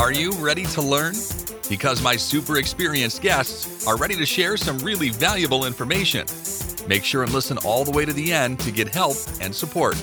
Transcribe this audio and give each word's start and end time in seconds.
Are 0.00 0.12
you 0.12 0.32
ready 0.32 0.64
to 0.64 0.80
learn? 0.80 1.12
Because 1.68 2.00
my 2.00 2.16
super 2.16 2.56
experienced 2.56 3.20
guests 3.20 3.86
are 3.86 3.98
ready 3.98 4.16
to 4.16 4.24
share 4.24 4.56
some 4.56 4.78
really 4.78 5.10
valuable 5.10 5.66
information. 5.66 6.24
Make 6.88 7.04
sure 7.04 7.22
and 7.22 7.30
listen 7.34 7.58
all 7.66 7.84
the 7.84 7.90
way 7.90 8.06
to 8.06 8.12
the 8.14 8.32
end 8.32 8.60
to 8.60 8.70
get 8.70 8.88
help 8.88 9.18
and 9.42 9.54
support. 9.54 9.96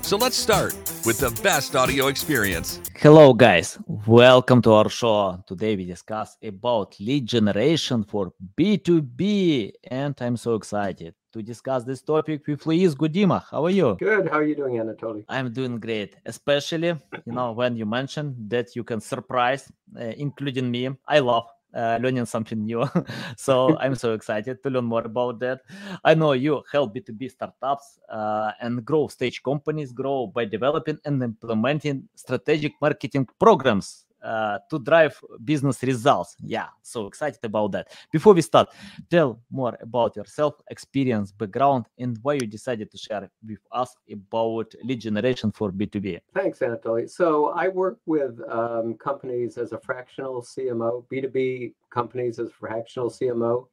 So 0.00 0.16
let's 0.16 0.34
start 0.34 0.72
with 1.04 1.18
the 1.18 1.38
best 1.42 1.76
audio 1.76 2.06
experience. 2.06 2.80
Hello, 2.96 3.34
guys. 3.34 3.78
Welcome 3.86 4.62
to 4.62 4.72
our 4.72 4.88
show. 4.88 5.44
Today 5.46 5.76
we 5.76 5.84
discuss 5.84 6.38
about 6.42 6.98
lead 6.98 7.26
generation 7.26 8.04
for 8.04 8.32
B2B, 8.56 9.72
and 9.90 10.16
I'm 10.22 10.38
so 10.38 10.54
excited 10.54 11.14
to 11.32 11.42
discuss 11.42 11.84
this 11.84 12.02
topic 12.02 12.46
with 12.46 12.66
Luis 12.66 12.94
Gudema. 12.94 13.44
How 13.50 13.64
are 13.66 13.70
you? 13.70 13.96
Good. 13.98 14.28
How 14.28 14.38
are 14.38 14.44
you 14.44 14.54
doing, 14.54 14.74
Anatoly? 14.76 15.24
I'm 15.28 15.52
doing 15.52 15.78
great, 15.78 16.16
especially 16.26 16.88
you 16.88 17.32
know 17.32 17.52
when 17.52 17.76
you 17.76 17.86
mentioned 17.86 18.34
that 18.50 18.74
you 18.76 18.84
can 18.84 19.00
surprise, 19.00 19.70
uh, 19.98 20.04
including 20.16 20.70
me. 20.70 20.90
I 21.06 21.18
love 21.20 21.46
uh, 21.74 21.98
learning 22.00 22.26
something 22.26 22.64
new. 22.64 22.88
so 23.36 23.76
I'm 23.80 23.94
so 23.94 24.14
excited 24.14 24.62
to 24.62 24.70
learn 24.70 24.84
more 24.84 25.02
about 25.02 25.38
that. 25.40 25.60
I 26.04 26.14
know 26.14 26.32
you 26.32 26.62
help 26.72 26.94
B2B 26.94 27.30
startups 27.30 27.98
uh, 28.08 28.52
and 28.60 28.84
growth 28.84 29.12
stage 29.12 29.42
companies 29.42 29.92
grow 29.92 30.26
by 30.26 30.44
developing 30.44 30.98
and 31.04 31.22
implementing 31.22 32.08
strategic 32.14 32.72
marketing 32.80 33.28
programs 33.38 34.06
uh, 34.22 34.58
to 34.70 34.78
drive 34.78 35.18
business 35.44 35.82
results. 35.82 36.36
Yeah, 36.40 36.66
so 36.82 37.06
excited 37.06 37.40
about 37.42 37.72
that. 37.72 37.88
Before 38.12 38.34
we 38.34 38.42
start, 38.42 38.68
tell 39.10 39.40
more 39.50 39.76
about 39.80 40.16
yourself, 40.16 40.54
experience, 40.70 41.32
background, 41.32 41.86
and 41.98 42.18
why 42.22 42.34
you 42.34 42.46
decided 42.46 42.90
to 42.90 42.98
share 42.98 43.28
with 43.46 43.58
us 43.72 43.94
about 44.10 44.74
lead 44.82 45.00
generation 45.00 45.52
for 45.52 45.70
B2B. 45.70 46.20
Thanks, 46.34 46.58
Anatoly. 46.60 47.08
So 47.08 47.48
I 47.50 47.68
work 47.68 47.98
with 48.06 48.40
um, 48.48 48.94
companies 48.94 49.58
as 49.58 49.72
a 49.72 49.80
fractional 49.80 50.42
CMO, 50.42 51.04
B2B 51.12 51.74
companies 51.90 52.38
as 52.38 52.50
fractional 52.52 53.10
CMO 53.10 53.66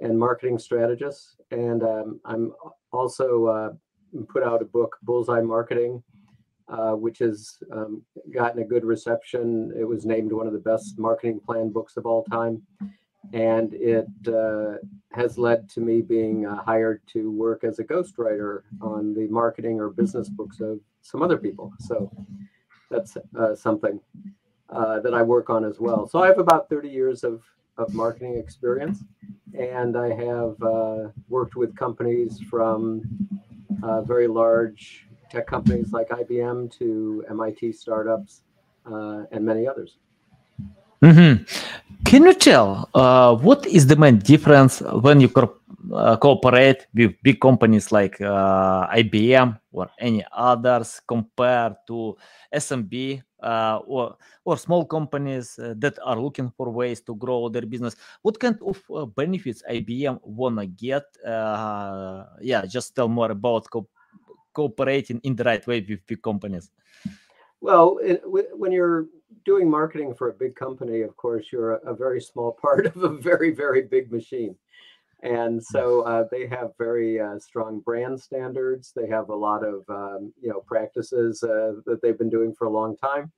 and 0.00 0.18
marketing 0.18 0.58
strategist. 0.58 1.40
And 1.50 1.82
um, 1.82 2.20
I'm 2.24 2.52
also 2.92 3.46
uh, 3.46 3.70
put 4.28 4.42
out 4.42 4.62
a 4.62 4.64
book, 4.64 4.96
Bullseye 5.02 5.40
Marketing, 5.40 6.02
uh, 6.68 6.92
which 6.92 7.18
has 7.18 7.58
um, 7.72 8.02
gotten 8.32 8.60
a 8.60 8.64
good 8.64 8.84
reception. 8.84 9.72
It 9.78 9.84
was 9.84 10.04
named 10.04 10.32
one 10.32 10.46
of 10.46 10.52
the 10.52 10.58
best 10.58 10.98
marketing 10.98 11.40
plan 11.40 11.70
books 11.70 11.96
of 11.96 12.04
all 12.04 12.24
time. 12.24 12.62
And 13.32 13.72
it 13.74 14.06
uh, 14.26 14.76
has 15.12 15.38
led 15.38 15.68
to 15.70 15.80
me 15.80 16.02
being 16.02 16.46
uh, 16.46 16.62
hired 16.62 17.00
to 17.14 17.30
work 17.30 17.64
as 17.64 17.78
a 17.78 17.84
ghostwriter 17.84 18.62
on 18.80 19.14
the 19.14 19.28
marketing 19.28 19.80
or 19.80 19.88
business 19.88 20.28
books 20.28 20.60
of 20.60 20.80
some 21.00 21.22
other 21.22 21.38
people. 21.38 21.72
So 21.80 22.10
that's 22.90 23.16
uh, 23.38 23.54
something 23.54 23.98
uh, 24.68 25.00
that 25.00 25.14
I 25.14 25.22
work 25.22 25.50
on 25.50 25.64
as 25.64 25.80
well. 25.80 26.06
So 26.06 26.22
I 26.22 26.26
have 26.26 26.38
about 26.38 26.68
30 26.68 26.88
years 26.88 27.24
of, 27.24 27.42
of 27.76 27.92
marketing 27.94 28.36
experience, 28.36 29.04
and 29.58 29.96
I 29.96 30.08
have 30.14 30.56
worked 31.28 31.56
with 31.56 31.74
companies 31.76 32.40
from 32.40 33.02
very 34.06 34.26
large 34.28 35.07
tech 35.30 35.46
companies 35.46 35.92
like 35.92 36.08
IBM 36.10 36.68
to 36.78 37.24
MIT 37.28 37.72
startups 37.72 38.42
uh, 38.86 39.24
and 39.32 39.44
many 39.44 39.66
others. 39.66 39.98
Mm-hmm. 41.02 41.44
Can 42.04 42.24
you 42.24 42.34
tell 42.34 42.88
uh, 42.94 43.36
what 43.36 43.66
is 43.66 43.86
the 43.86 43.96
main 43.96 44.18
difference 44.18 44.80
when 44.80 45.20
you 45.20 45.28
co- 45.28 45.58
uh, 45.92 46.16
cooperate 46.16 46.86
with 46.94 47.12
big 47.22 47.40
companies 47.40 47.92
like 47.92 48.20
uh, 48.20 48.86
IBM 48.90 49.58
or 49.72 49.88
any 49.98 50.24
others 50.32 51.00
compared 51.06 51.76
to 51.86 52.16
SMB 52.52 53.22
uh, 53.42 53.78
or 53.86 54.16
or 54.44 54.56
small 54.56 54.84
companies 54.84 55.58
uh, 55.58 55.74
that 55.78 55.98
are 56.02 56.18
looking 56.18 56.50
for 56.56 56.70
ways 56.70 57.00
to 57.02 57.14
grow 57.14 57.48
their 57.48 57.66
business? 57.66 57.94
What 58.22 58.40
kind 58.40 58.58
of 58.62 59.14
benefits 59.14 59.62
IBM 59.70 60.18
wanna 60.22 60.66
get? 60.66 61.04
yeah, 61.24 62.64
just 62.66 62.96
tell 62.96 63.08
more 63.08 63.30
about 63.30 63.70
co- 63.70 63.88
cooperating 64.58 65.20
in 65.22 65.36
the 65.36 65.44
right 65.44 65.64
way 65.68 65.78
with 65.88 66.06
big 66.06 66.22
companies? 66.22 66.70
Well, 67.60 67.98
it, 68.02 68.22
when 68.62 68.72
you're 68.72 69.06
doing 69.44 69.70
marketing 69.70 70.14
for 70.14 70.28
a 70.30 70.40
big 70.44 70.54
company, 70.56 71.02
of 71.02 71.16
course, 71.16 71.46
you're 71.52 71.72
a, 71.76 71.92
a 71.92 71.94
very 71.94 72.20
small 72.20 72.52
part 72.64 72.86
of 72.86 72.96
a 73.02 73.12
very, 73.30 73.50
very 73.54 73.82
big 73.82 74.10
machine. 74.10 74.54
And 75.22 75.62
so 75.74 76.02
uh, 76.02 76.24
they 76.30 76.46
have 76.46 76.78
very 76.78 77.20
uh, 77.20 77.38
strong 77.40 77.80
brand 77.80 78.20
standards. 78.20 78.92
They 78.94 79.08
have 79.08 79.30
a 79.30 79.40
lot 79.48 79.64
of 79.64 79.78
um, 79.88 80.32
you 80.40 80.48
know 80.48 80.60
practices 80.60 81.42
uh, 81.42 81.72
that 81.86 81.98
they've 82.00 82.22
been 82.22 82.30
doing 82.30 82.54
for 82.56 82.66
a 82.68 82.76
long 82.80 82.96
time, 82.96 83.32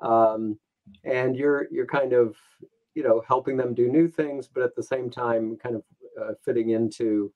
um, 0.00 0.58
and 1.04 1.36
you're 1.36 1.68
you're 1.70 1.86
kind 1.86 2.12
of 2.12 2.34
you 2.96 3.04
know 3.04 3.22
helping 3.28 3.56
them 3.56 3.72
do 3.72 3.86
new 3.88 4.08
things, 4.08 4.48
but 4.52 4.64
at 4.64 4.74
the 4.74 4.82
same 4.82 5.08
time, 5.10 5.56
kind 5.62 5.76
of 5.76 5.84
uh, 6.20 6.32
fitting 6.44 6.70
into 6.70 7.32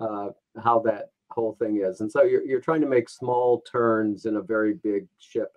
uh, 0.00 0.28
how 0.64 0.78
that 0.80 1.10
whole 1.36 1.54
thing 1.60 1.80
is. 1.84 2.00
And 2.00 2.10
so 2.10 2.22
you're, 2.22 2.44
you're 2.44 2.60
trying 2.60 2.80
to 2.80 2.88
make 2.88 3.08
small 3.08 3.60
turns 3.60 4.24
in 4.24 4.36
a 4.36 4.42
very 4.42 4.74
big 4.74 5.06
ship. 5.18 5.52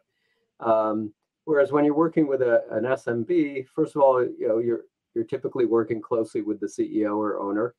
Um, 0.59 1.12
whereas 1.45 1.72
when 1.72 1.85
you're 1.85 1.95
working 1.95 2.28
with 2.28 2.41
a, 2.41 2.63
an 2.69 2.84
SMB, 2.84 3.67
first 3.73 3.95
of 3.95 4.01
all, 4.01 4.22
you 4.22 4.47
know, 4.47 4.59
you're, 4.59 4.81
you're 5.16 5.23
typically 5.23 5.66
working 5.66 6.01
closely 6.01 6.41
with 6.41 6.59
the 6.59 6.67
CEO 6.67 7.16
or 7.17 7.40
owner. 7.40 7.73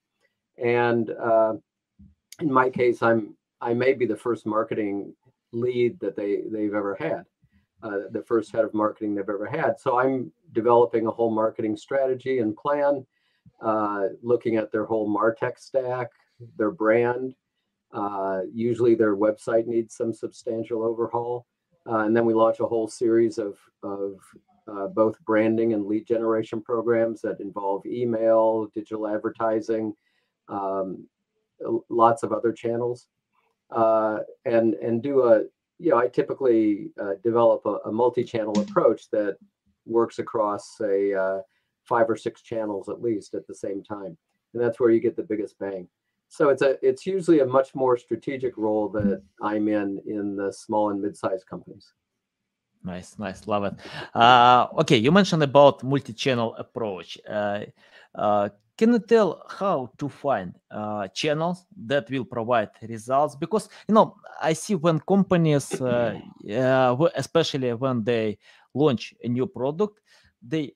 And 0.56 1.10
uh, 1.10 1.54
in 2.40 2.52
my 2.52 2.70
case, 2.70 3.02
I'm, 3.02 3.36
I 3.60 3.74
may 3.74 3.92
be 3.92 4.06
the 4.06 4.16
first 4.16 4.46
marketing 4.46 5.14
lead 5.52 6.00
that 6.00 6.16
they, 6.16 6.42
they've 6.50 6.74
ever 6.74 6.96
had. 6.98 7.26
Uh, 7.82 8.00
the 8.10 8.22
first 8.22 8.52
head 8.52 8.64
of 8.64 8.74
marketing 8.74 9.14
they've 9.14 9.28
ever 9.28 9.46
had. 9.46 9.80
So 9.80 9.98
I'm 9.98 10.30
developing 10.52 11.06
a 11.06 11.10
whole 11.10 11.30
marketing 11.30 11.76
strategy 11.76 12.40
and 12.40 12.54
plan, 12.54 13.06
uh, 13.62 14.08
looking 14.22 14.56
at 14.56 14.70
their 14.70 14.84
whole 14.84 15.08
Martech 15.08 15.58
stack, 15.58 16.10
their 16.58 16.70
brand, 16.70 17.34
uh, 17.92 18.42
usually 18.52 18.94
their 18.94 19.16
website 19.16 19.66
needs 19.66 19.96
some 19.96 20.12
substantial 20.12 20.82
overhaul. 20.82 21.46
Uh, 21.88 22.00
and 22.00 22.16
then 22.16 22.24
we 22.24 22.34
launch 22.34 22.60
a 22.60 22.66
whole 22.66 22.86
series 22.86 23.38
of, 23.38 23.58
of 23.82 24.14
uh, 24.68 24.86
both 24.88 25.18
branding 25.24 25.72
and 25.72 25.86
lead 25.86 26.06
generation 26.06 26.60
programs 26.60 27.20
that 27.20 27.40
involve 27.40 27.84
email, 27.86 28.66
digital 28.74 29.08
advertising, 29.08 29.92
um, 30.48 31.06
lots 31.88 32.22
of 32.22 32.32
other 32.32 32.52
channels. 32.52 33.08
Uh, 33.70 34.18
and, 34.44 34.74
and 34.74 35.02
do 35.02 35.22
a, 35.22 35.42
you 35.78 35.90
know, 35.90 35.98
I 35.98 36.08
typically 36.08 36.90
uh, 37.00 37.14
develop 37.24 37.62
a, 37.64 37.88
a 37.88 37.92
multi-channel 37.92 38.58
approach 38.60 39.08
that 39.10 39.36
works 39.86 40.18
across, 40.18 40.76
say, 40.76 41.14
five 41.84 42.08
or 42.08 42.16
six 42.16 42.42
channels 42.42 42.88
at 42.88 43.00
least 43.00 43.34
at 43.34 43.46
the 43.46 43.54
same 43.54 43.82
time. 43.82 44.16
And 44.52 44.62
that's 44.62 44.78
where 44.78 44.90
you 44.90 45.00
get 45.00 45.16
the 45.16 45.22
biggest 45.22 45.58
bang 45.58 45.88
so 46.30 46.48
it's 46.48 46.62
a 46.62 46.78
it's 46.80 47.04
usually 47.06 47.40
a 47.40 47.46
much 47.46 47.74
more 47.74 47.98
strategic 47.98 48.56
role 48.56 48.88
that 48.90 49.20
I'm 49.42 49.66
in 49.66 50.00
in 50.06 50.36
the 50.36 50.52
small 50.52 50.90
and 50.90 51.02
mid-sized 51.02 51.44
companies. 51.46 51.92
Nice, 52.84 53.18
nice, 53.18 53.46
love 53.46 53.64
it. 53.64 53.74
Uh, 54.14 54.68
okay, 54.78 54.96
you 54.96 55.10
mentioned 55.10 55.42
about 55.42 55.82
multi-channel 55.82 56.54
approach. 56.54 57.18
Uh, 57.28 57.64
uh, 58.14 58.48
can 58.78 58.92
you 58.92 59.00
tell 59.00 59.42
how 59.50 59.90
to 59.98 60.08
find 60.08 60.54
uh, 60.70 61.08
channels 61.08 61.66
that 61.86 62.08
will 62.08 62.24
provide 62.24 62.70
results? 62.88 63.34
Because 63.34 63.68
you 63.88 63.94
know, 63.94 64.16
I 64.40 64.52
see 64.54 64.76
when 64.76 65.00
companies, 65.00 65.78
uh, 65.80 66.16
uh, 66.48 67.08
especially 67.16 67.74
when 67.74 68.04
they 68.04 68.38
launch 68.72 69.14
a 69.22 69.28
new 69.28 69.46
product, 69.46 70.00
they 70.40 70.72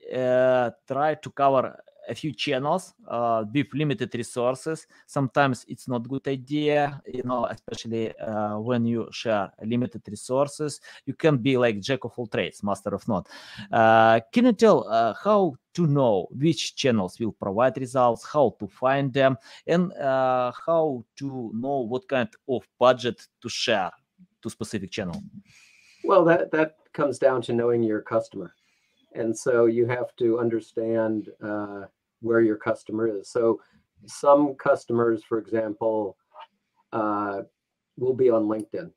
try 0.86 1.14
to 1.14 1.30
cover 1.30 1.78
a 2.08 2.14
few 2.14 2.32
channels 2.32 2.94
uh, 3.08 3.44
with 3.52 3.66
limited 3.72 4.14
resources. 4.14 4.86
Sometimes 5.06 5.64
it's 5.68 5.88
not 5.88 6.08
good 6.08 6.26
idea, 6.28 7.00
you 7.06 7.22
know, 7.24 7.46
especially 7.46 8.16
uh, 8.18 8.58
when 8.58 8.84
you 8.84 9.08
share 9.10 9.50
limited 9.64 10.02
resources. 10.08 10.80
You 11.06 11.14
can 11.14 11.38
be 11.38 11.56
like 11.56 11.80
jack 11.80 12.04
of 12.04 12.12
all 12.16 12.26
trades, 12.26 12.62
master 12.62 12.94
of 12.94 13.06
none. 13.08 13.24
Uh, 13.72 14.20
can 14.32 14.46
you 14.46 14.52
tell 14.52 14.88
uh, 14.88 15.14
how 15.22 15.54
to 15.74 15.86
know 15.86 16.28
which 16.30 16.76
channels 16.76 17.18
will 17.18 17.32
provide 17.32 17.76
results, 17.78 18.24
how 18.24 18.54
to 18.58 18.66
find 18.68 19.12
them, 19.12 19.36
and 19.66 19.92
uh, 19.94 20.52
how 20.66 21.04
to 21.16 21.50
know 21.54 21.80
what 21.80 22.08
kind 22.08 22.28
of 22.48 22.66
budget 22.78 23.26
to 23.40 23.48
share 23.48 23.90
to 24.42 24.50
specific 24.50 24.90
channel? 24.90 25.22
Well, 26.04 26.24
that 26.26 26.50
that 26.52 26.76
comes 26.92 27.18
down 27.18 27.42
to 27.42 27.52
knowing 27.52 27.82
your 27.82 28.02
customer 28.02 28.54
and 29.14 29.36
so 29.36 29.66
you 29.66 29.86
have 29.86 30.14
to 30.16 30.38
understand 30.38 31.30
uh, 31.42 31.84
where 32.24 32.40
your 32.40 32.56
customer 32.56 33.06
is. 33.06 33.28
So 33.28 33.60
some 34.06 34.54
customers, 34.54 35.22
for 35.28 35.38
example, 35.38 36.16
uh, 36.92 37.42
will 37.96 38.14
be 38.14 38.30
on 38.30 38.44
LinkedIn. 38.44 38.90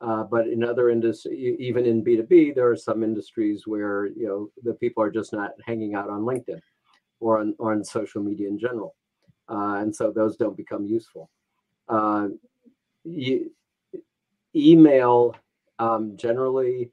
Uh, 0.00 0.24
but 0.24 0.46
in 0.46 0.64
other 0.64 0.88
industries, 0.88 1.56
even 1.58 1.84
in 1.84 2.02
B2B, 2.02 2.54
there 2.54 2.70
are 2.70 2.76
some 2.76 3.02
industries 3.02 3.66
where 3.66 4.06
you 4.06 4.26
know 4.26 4.50
the 4.62 4.72
people 4.74 5.02
are 5.02 5.10
just 5.10 5.32
not 5.32 5.50
hanging 5.66 5.94
out 5.94 6.08
on 6.08 6.22
LinkedIn 6.22 6.60
or 7.18 7.38
on, 7.38 7.54
or 7.58 7.72
on 7.72 7.84
social 7.84 8.22
media 8.22 8.48
in 8.48 8.58
general. 8.58 8.94
Uh, 9.50 9.76
and 9.80 9.94
so 9.94 10.10
those 10.10 10.36
don't 10.36 10.56
become 10.56 10.86
useful. 10.86 11.28
Uh, 11.88 12.28
you, 13.04 13.50
email, 14.54 15.34
um, 15.78 16.16
generally, 16.16 16.90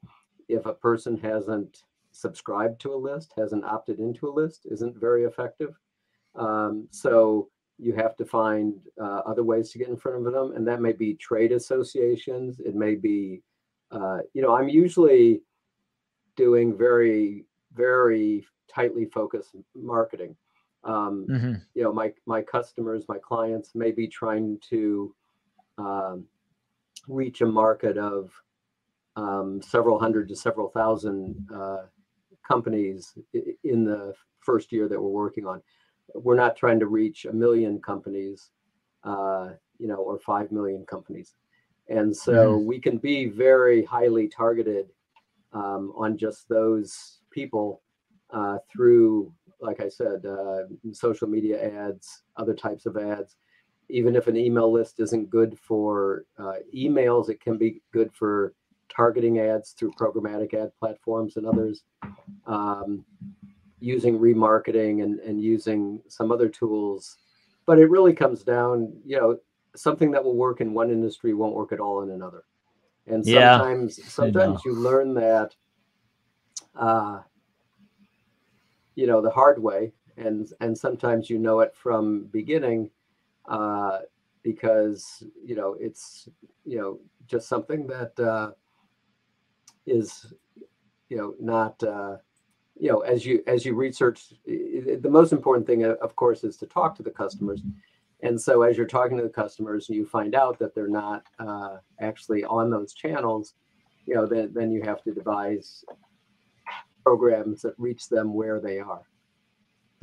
if 0.49 0.65
a 0.65 0.73
person 0.73 1.17
hasn't 1.17 1.83
subscribed 2.17 2.81
to 2.81 2.93
a 2.93 2.95
list, 2.95 3.33
hasn't 3.37 3.63
opted 3.63 3.99
into 3.99 4.27
a 4.27 4.33
list, 4.33 4.65
isn't 4.71 4.99
very 4.99 5.25
effective. 5.25 5.75
Um, 6.35 6.87
so 6.89 7.49
you 7.77 7.93
have 7.93 8.15
to 8.15 8.25
find 8.25 8.73
uh, 8.99 9.21
other 9.25 9.43
ways 9.43 9.69
to 9.71 9.77
get 9.77 9.87
in 9.87 9.97
front 9.97 10.25
of 10.25 10.33
them, 10.33 10.55
and 10.55 10.67
that 10.67 10.81
may 10.81 10.93
be 10.93 11.13
trade 11.13 11.51
associations. 11.51 12.59
It 12.59 12.73
may 12.73 12.95
be, 12.95 13.43
uh, 13.91 14.19
you 14.33 14.41
know, 14.41 14.55
I'm 14.55 14.67
usually 14.67 15.41
doing 16.35 16.75
very, 16.75 17.45
very 17.73 18.47
tightly 18.67 19.05
focused 19.05 19.55
marketing. 19.75 20.35
Um, 20.83 21.27
mm-hmm. 21.29 21.53
You 21.75 21.83
know, 21.83 21.93
my 21.93 22.13
my 22.25 22.41
customers, 22.41 23.05
my 23.07 23.19
clients 23.19 23.75
may 23.75 23.91
be 23.91 24.07
trying 24.07 24.59
to 24.69 25.13
um, 25.77 26.25
reach 27.07 27.41
a 27.41 27.45
market 27.45 27.97
of 27.97 28.31
um, 29.15 29.61
several 29.61 29.99
hundred 29.99 30.29
to 30.29 30.35
several 30.35 30.69
thousand 30.69 31.47
uh, 31.53 31.83
companies 32.47 33.13
in 33.63 33.83
the 33.85 34.13
first 34.39 34.71
year 34.71 34.87
that 34.87 35.01
we're 35.01 35.09
working 35.09 35.45
on. 35.45 35.61
We're 36.13 36.35
not 36.35 36.55
trying 36.55 36.79
to 36.79 36.87
reach 36.87 37.25
a 37.25 37.33
million 37.33 37.81
companies, 37.81 38.51
uh, 39.03 39.49
you 39.77 39.87
know, 39.87 39.97
or 39.97 40.19
five 40.19 40.51
million 40.51 40.85
companies, 40.85 41.35
and 41.89 42.15
so 42.15 42.53
mm-hmm. 42.53 42.65
we 42.65 42.79
can 42.79 42.97
be 42.97 43.25
very 43.25 43.83
highly 43.83 44.27
targeted 44.27 44.87
um, 45.53 45.93
on 45.95 46.17
just 46.17 46.47
those 46.49 47.19
people 47.31 47.81
uh, 48.31 48.57
through, 48.71 49.33
like 49.61 49.81
I 49.81 49.89
said, 49.89 50.25
uh, 50.25 50.63
social 50.91 51.27
media 51.27 51.87
ads, 51.87 52.23
other 52.35 52.53
types 52.53 52.85
of 52.85 52.97
ads. 52.97 53.35
Even 53.89 54.15
if 54.15 54.27
an 54.27 54.35
email 54.35 54.71
list 54.71 54.99
isn't 54.99 55.29
good 55.29 55.57
for 55.57 56.25
uh, 56.37 56.55
emails, 56.75 57.29
it 57.29 57.39
can 57.39 57.57
be 57.57 57.81
good 57.93 58.11
for 58.13 58.53
targeting 58.89 59.39
ads 59.39 59.71
through 59.71 59.91
programmatic 59.93 60.53
ad 60.53 60.71
platforms 60.79 61.37
and 61.37 61.45
others, 61.45 61.83
um, 62.45 63.05
using 63.79 64.19
remarketing 64.19 65.03
and, 65.03 65.19
and 65.19 65.41
using 65.41 66.01
some 66.07 66.31
other 66.31 66.49
tools. 66.49 67.17
But 67.65 67.79
it 67.79 67.89
really 67.89 68.13
comes 68.13 68.43
down, 68.43 68.93
you 69.05 69.17
know, 69.17 69.37
something 69.75 70.11
that 70.11 70.23
will 70.23 70.35
work 70.35 70.61
in 70.61 70.73
one 70.73 70.89
industry 70.89 71.33
won't 71.33 71.55
work 71.55 71.71
at 71.71 71.79
all 71.79 72.01
in 72.01 72.11
another. 72.11 72.43
And 73.05 73.25
sometimes, 73.25 73.99
yeah, 73.99 74.05
sometimes 74.05 74.65
you 74.65 74.73
learn 74.73 75.13
that, 75.13 75.55
uh, 76.75 77.21
you 78.95 79.07
know, 79.07 79.21
the 79.21 79.29
hard 79.29 79.61
way, 79.61 79.93
and 80.17 80.51
and 80.59 80.77
sometimes 80.77 81.29
you 81.29 81.37
know 81.37 81.61
it 81.61 81.73
from 81.75 82.25
beginning, 82.25 82.89
uh, 83.45 83.99
because 84.43 85.23
you 85.43 85.55
know 85.55 85.77
it's 85.79 86.27
you 86.65 86.77
know 86.79 86.99
just 87.27 87.47
something 87.47 87.87
that 87.87 88.19
uh, 88.19 88.51
is 89.87 90.33
you 91.09 91.17
know 91.17 91.33
not 91.39 91.81
uh, 91.83 92.17
you 92.79 92.89
know 92.89 92.99
as 92.99 93.25
you 93.25 93.41
as 93.47 93.65
you 93.65 93.73
research 93.73 94.33
the 94.45 95.09
most 95.09 95.31
important 95.31 95.65
thing 95.65 95.83
of 95.85 96.15
course 96.15 96.43
is 96.43 96.57
to 96.57 96.67
talk 96.67 96.95
to 96.95 97.03
the 97.03 97.09
customers 97.09 97.61
and 98.23 98.39
so 98.39 98.63
as 98.63 98.77
you're 98.77 98.85
talking 98.85 99.17
to 99.17 99.23
the 99.23 99.29
customers 99.29 99.89
and 99.89 99.97
you 99.97 100.05
find 100.05 100.35
out 100.35 100.57
that 100.59 100.73
they're 100.75 100.87
not 100.87 101.23
uh, 101.39 101.77
actually 101.99 102.43
on 102.43 102.69
those 102.69 102.93
channels 102.93 103.53
you 104.05 104.13
know 104.13 104.25
then, 104.25 104.51
then 104.53 104.71
you 104.71 104.81
have 104.83 105.01
to 105.03 105.13
devise 105.13 105.83
programs 107.03 107.61
that 107.61 107.73
reach 107.77 108.09
them 108.09 108.33
where 108.33 108.59
they 108.59 108.79
are 108.79 109.03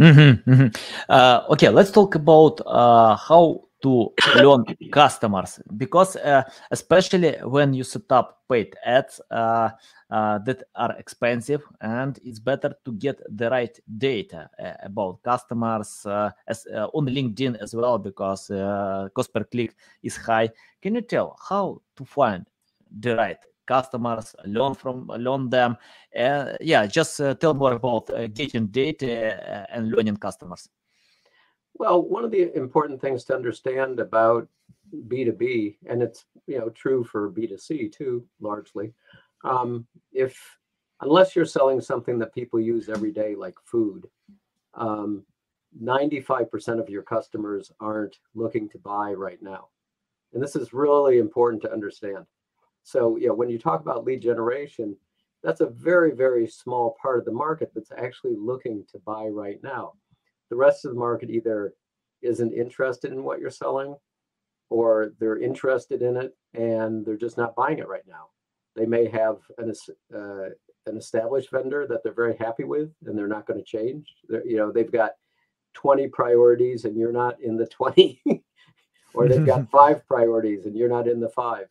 mm-hmm, 0.00 0.50
mm-hmm. 0.50 0.68
Uh, 1.08 1.44
okay 1.50 1.68
let's 1.68 1.90
talk 1.90 2.14
about 2.14 2.60
uh, 2.66 3.14
how 3.16 3.63
to 3.84 4.14
learn 4.36 4.64
customers. 4.90 5.60
Because 5.76 6.16
uh, 6.16 6.42
especially 6.70 7.36
when 7.44 7.74
you 7.74 7.84
set 7.84 8.10
up 8.10 8.40
paid 8.48 8.74
ads 8.84 9.20
uh, 9.30 9.70
uh, 10.10 10.38
that 10.38 10.62
are 10.74 10.96
expensive 10.98 11.62
and 11.80 12.18
it's 12.24 12.38
better 12.38 12.74
to 12.84 12.92
get 12.92 13.20
the 13.36 13.50
right 13.50 13.78
data 13.98 14.48
uh, 14.58 14.72
about 14.82 15.22
customers 15.22 16.06
uh, 16.06 16.30
as 16.46 16.66
uh, 16.74 16.86
on 16.94 17.06
linkedin 17.06 17.56
as 17.60 17.74
well 17.74 17.98
because 17.98 18.48
cost 19.14 19.32
per 19.32 19.44
click 19.44 19.74
is 20.02 20.16
high. 20.16 20.48
Can 20.80 20.94
you 20.94 21.02
tell 21.02 21.36
how 21.48 21.82
to 21.96 22.04
find 22.04 22.46
the 23.00 23.16
right 23.16 23.38
customers 23.66 24.34
learn 24.46 24.74
from 24.74 25.08
learn 25.08 25.50
them? 25.50 25.76
Yeah 26.14 26.86
just 26.86 27.20
tell 27.40 27.52
more 27.54 27.72
about 27.72 28.08
getting 28.32 28.66
data 28.68 29.66
and 29.70 29.90
learning 29.90 30.16
customers 30.16 30.68
well, 31.74 32.02
one 32.02 32.24
of 32.24 32.30
the 32.30 32.54
important 32.56 33.00
things 33.00 33.24
to 33.24 33.34
understand 33.34 34.00
about 34.00 34.48
B2B, 35.08 35.76
and 35.86 36.02
it's 36.02 36.24
you 36.46 36.58
know 36.58 36.70
true 36.70 37.04
for 37.04 37.30
B2C 37.30 37.92
too, 37.92 38.24
largely. 38.40 38.92
Um, 39.42 39.86
if 40.12 40.38
unless 41.00 41.34
you're 41.34 41.44
selling 41.44 41.80
something 41.80 42.18
that 42.18 42.34
people 42.34 42.60
use 42.60 42.88
every 42.88 43.12
day, 43.12 43.34
like 43.34 43.56
food, 43.64 44.08
um, 44.74 45.24
95% 45.82 46.80
of 46.80 46.88
your 46.88 47.02
customers 47.02 47.72
aren't 47.80 48.18
looking 48.34 48.68
to 48.70 48.78
buy 48.78 49.12
right 49.12 49.42
now. 49.42 49.68
And 50.32 50.42
this 50.42 50.56
is 50.56 50.72
really 50.72 51.18
important 51.18 51.62
to 51.62 51.72
understand. 51.72 52.26
So, 52.82 53.16
you 53.16 53.28
know, 53.28 53.34
when 53.34 53.50
you 53.50 53.58
talk 53.58 53.80
about 53.80 54.04
lead 54.04 54.22
generation, 54.22 54.96
that's 55.42 55.60
a 55.60 55.66
very, 55.66 56.12
very 56.12 56.46
small 56.46 56.96
part 57.00 57.18
of 57.18 57.24
the 57.24 57.32
market 57.32 57.72
that's 57.74 57.92
actually 57.92 58.36
looking 58.36 58.84
to 58.92 58.98
buy 59.00 59.26
right 59.26 59.62
now 59.62 59.94
the 60.54 60.58
rest 60.58 60.84
of 60.84 60.92
the 60.92 61.00
market 61.00 61.30
either 61.30 61.74
isn't 62.22 62.52
interested 62.52 63.10
in 63.10 63.24
what 63.24 63.40
you're 63.40 63.50
selling 63.50 63.96
or 64.70 65.12
they're 65.18 65.40
interested 65.40 66.00
in 66.00 66.16
it 66.16 66.32
and 66.54 67.04
they're 67.04 67.16
just 67.16 67.36
not 67.36 67.56
buying 67.56 67.80
it 67.80 67.88
right 67.88 68.06
now. 68.06 68.28
They 68.76 68.86
may 68.86 69.08
have 69.08 69.38
an, 69.58 69.72
uh, 70.14 70.50
an 70.86 70.96
established 70.96 71.50
vendor 71.50 71.88
that 71.88 72.04
they're 72.04 72.14
very 72.14 72.36
happy 72.36 72.62
with 72.62 72.92
and 73.04 73.18
they're 73.18 73.26
not 73.26 73.48
going 73.48 73.58
to 73.58 73.64
change. 73.64 74.14
They're, 74.28 74.46
you 74.46 74.56
know, 74.56 74.70
they've 74.70 74.92
got 74.92 75.14
20 75.74 76.06
priorities 76.08 76.84
and 76.84 76.96
you're 76.96 77.10
not 77.10 77.40
in 77.40 77.56
the 77.56 77.66
20, 77.66 78.22
or 79.14 79.26
they've 79.26 79.44
got 79.44 79.68
five 79.72 80.06
priorities 80.06 80.66
and 80.66 80.76
you're 80.76 80.88
not 80.88 81.08
in 81.08 81.18
the 81.18 81.30
five. 81.30 81.66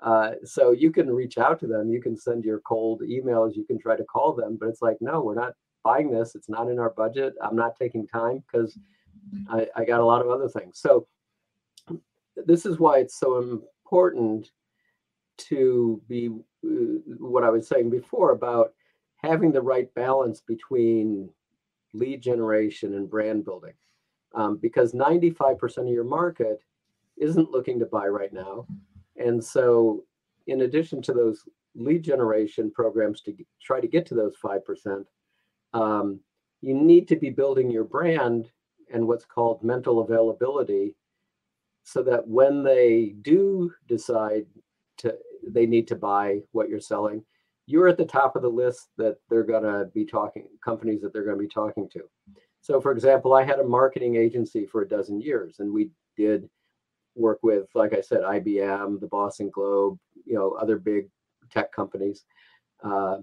Uh, 0.00 0.32
so 0.42 0.70
you 0.70 0.90
can 0.90 1.10
reach 1.10 1.36
out 1.36 1.60
to 1.60 1.66
them, 1.66 1.90
you 1.90 2.00
can 2.00 2.16
send 2.16 2.44
your 2.44 2.60
cold 2.60 3.02
emails, 3.02 3.56
you 3.56 3.64
can 3.64 3.78
try 3.78 3.94
to 3.94 4.04
call 4.04 4.32
them, 4.32 4.56
but 4.58 4.70
it's 4.70 4.80
like, 4.80 4.96
no, 5.02 5.20
we're 5.20 5.34
not 5.34 5.52
buying 5.84 6.10
this. 6.10 6.34
It's 6.34 6.48
not 6.48 6.68
in 6.68 6.78
our 6.78 6.90
budget. 6.90 7.34
I'm 7.42 7.56
not 7.56 7.76
taking 7.76 8.06
time 8.06 8.42
because 8.50 8.78
I, 9.48 9.66
I 9.76 9.84
got 9.84 10.00
a 10.00 10.04
lot 10.04 10.20
of 10.20 10.30
other 10.30 10.48
things. 10.48 10.78
So 10.78 11.06
this 12.36 12.66
is 12.66 12.78
why 12.78 12.98
it's 12.98 13.18
so 13.18 13.38
important 13.84 14.50
to 15.38 16.00
be 16.08 16.28
uh, 16.64 17.14
what 17.18 17.44
I 17.44 17.50
was 17.50 17.68
saying 17.68 17.90
before 17.90 18.32
about 18.32 18.72
having 19.16 19.52
the 19.52 19.62
right 19.62 19.92
balance 19.94 20.40
between 20.40 21.30
lead 21.92 22.22
generation 22.22 22.94
and 22.94 23.10
brand 23.10 23.44
building. 23.44 23.74
Um, 24.34 24.56
because 24.56 24.92
95% 24.92 25.78
of 25.78 25.88
your 25.88 26.04
market 26.04 26.62
isn't 27.18 27.50
looking 27.50 27.78
to 27.78 27.86
buy 27.86 28.06
right 28.06 28.32
now. 28.32 28.66
And 29.16 29.42
so, 29.44 30.04
in 30.46 30.62
addition 30.62 31.02
to 31.02 31.12
those 31.12 31.44
lead 31.74 32.02
generation 32.02 32.70
programs 32.70 33.20
to 33.22 33.34
try 33.62 33.80
to 33.80 33.86
get 33.86 34.06
to 34.06 34.14
those 34.14 34.34
5%, 34.42 35.04
um, 35.72 36.20
you 36.60 36.74
need 36.74 37.08
to 37.08 37.16
be 37.16 37.30
building 37.30 37.70
your 37.70 37.84
brand 37.84 38.50
and 38.92 39.06
what's 39.06 39.24
called 39.24 39.62
mental 39.62 40.00
availability 40.00 40.94
so 41.82 42.02
that 42.02 42.26
when 42.26 42.62
they 42.62 43.14
do 43.22 43.72
decide 43.88 44.46
to 44.98 45.16
they 45.48 45.66
need 45.66 45.88
to 45.88 45.96
buy 45.96 46.38
what 46.52 46.68
you're 46.68 46.80
selling 46.80 47.24
you're 47.66 47.88
at 47.88 47.96
the 47.96 48.04
top 48.04 48.36
of 48.36 48.42
the 48.42 48.48
list 48.48 48.88
that 48.96 49.16
they're 49.28 49.44
going 49.44 49.62
to 49.62 49.86
be 49.94 50.04
talking 50.04 50.46
companies 50.64 51.00
that 51.00 51.12
they're 51.12 51.24
going 51.24 51.36
to 51.36 51.42
be 51.42 51.48
talking 51.48 51.88
to. 51.88 52.00
So 52.60 52.80
for 52.80 52.92
example 52.92 53.32
i 53.34 53.42
had 53.42 53.58
a 53.58 53.64
marketing 53.64 54.16
agency 54.16 54.66
for 54.66 54.82
a 54.82 54.88
dozen 54.88 55.20
years 55.20 55.56
and 55.58 55.72
we 55.72 55.90
did 56.16 56.48
work 57.14 57.40
with 57.42 57.66
like 57.74 57.92
i 57.92 58.00
said 58.00 58.20
ibm 58.22 59.00
the 59.00 59.06
boston 59.06 59.50
globe 59.50 59.98
you 60.24 60.34
know 60.34 60.52
other 60.52 60.78
big 60.78 61.08
tech 61.52 61.72
companies. 61.72 62.24
Uh, 62.82 63.18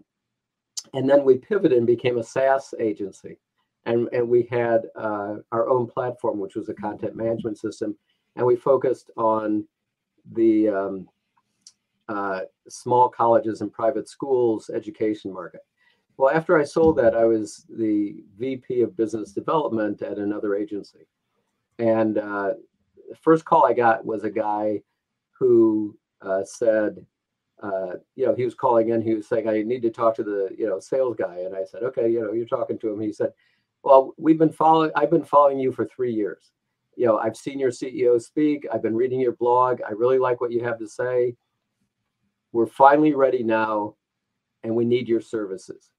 and 0.94 1.10
then 1.10 1.24
we 1.24 1.38
pivoted 1.38 1.78
and 1.78 1.88
became 1.88 2.18
a 2.18 2.24
SaaS 2.24 2.74
agency. 2.80 3.38
And, 3.86 4.10
and 4.12 4.28
we 4.28 4.44
had 4.52 4.84
uh, 4.96 5.36
our 5.52 5.70
own 5.70 5.88
platform, 5.88 6.40
which 6.40 6.56
was 6.56 6.70
a 6.70 6.74
content 6.74 7.16
management 7.16 7.58
system. 7.58 7.96
And 8.36 8.46
we 8.46 8.56
focused 8.56 9.10
on 9.18 9.66
the 10.34 10.70
um, 10.70 11.10
uh, 12.08 12.42
small 12.68 13.10
colleges 13.10 13.62
and 13.62 13.72
private 13.72 14.08
schools 14.08 14.70
education 14.74 15.34
market. 15.34 15.62
Well, 16.18 16.36
after 16.36 16.60
I 16.60 16.66
sold 16.66 16.98
that, 16.98 17.16
I 17.16 17.24
was 17.26 17.66
the 17.70 18.24
VP 18.38 18.82
of 18.82 18.98
business 18.98 19.32
development 19.32 20.02
at 20.02 20.18
another 20.18 20.56
agency. 20.56 21.08
And 21.78 22.18
uh, 22.18 22.56
the 23.10 23.16
first 23.16 23.46
call 23.46 23.66
I 23.66 23.74
got 23.74 24.06
was 24.06 24.24
a 24.26 24.30
guy 24.30 24.82
who 25.32 25.98
uh, 26.22 26.44
said, 26.44 27.06
uh, 27.62 27.96
you 28.16 28.26
know, 28.26 28.34
he 28.34 28.46
was 28.46 28.56
calling 28.56 28.90
in. 28.90 29.02
He 29.02 29.14
was 29.14 29.28
saying, 29.28 29.48
"I 29.48 29.62
need 29.64 29.82
to 29.82 29.90
talk 29.90 30.16
to 30.16 30.24
the, 30.24 30.50
you 30.58 30.68
know, 30.68 30.80
sales 30.80 31.16
guy." 31.18 31.40
And 31.40 31.56
I 31.56 31.66
said, 31.66 31.84
"Okay, 31.84 32.10
you 32.10 32.22
know, 32.22 32.32
you're 32.32 32.46
talking 32.46 32.80
to 32.80 32.90
him." 32.90 33.02
He 33.02 33.12
said, 33.12 33.34
"Well, 33.84 34.14
we've 34.18 34.38
been 34.38 34.52
following. 34.52 34.92
I've 34.96 35.10
been 35.10 35.24
following 35.24 35.60
you 35.60 35.72
for 35.72 35.86
three 35.86 36.14
years. 36.14 36.52
You 36.96 37.06
know, 37.06 37.18
I've 37.18 37.38
seen 37.38 37.60
your 37.60 37.72
CEO 37.72 38.22
speak. 38.22 38.66
I've 38.72 38.82
been 38.82 38.96
reading 38.96 39.20
your 39.20 39.34
blog. 39.34 39.82
I 39.88 39.92
really 39.92 40.20
like 40.20 40.42
what 40.42 40.52
you 40.52 40.64
have 40.64 40.80
to 40.80 40.88
say. 40.88 41.36
We're 42.52 42.66
finally 42.66 43.14
ready 43.14 43.44
now, 43.44 43.96
and 44.64 44.76
we 44.76 44.86
need 44.86 45.08
your 45.08 45.22
services." 45.22 45.92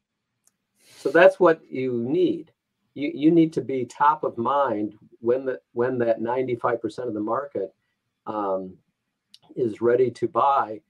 So 0.97 1.11
that's 1.11 1.38
what 1.38 1.61
you 1.71 1.93
need. 1.93 2.52
You, 2.95 3.11
you 3.14 3.31
need 3.31 3.52
to 3.55 3.61
be 3.61 3.85
top 3.85 4.25
of 4.25 4.37
mind 4.37 4.95
when 5.21 5.45
the 5.45 5.61
when 5.73 5.99
that 5.99 6.21
95% 6.21 7.07
of 7.07 7.14
the 7.14 7.21
market 7.21 7.75
um, 8.26 8.75
is 9.57 9.81
ready 9.81 10.11
to 10.11 10.29
buy, 10.29 10.81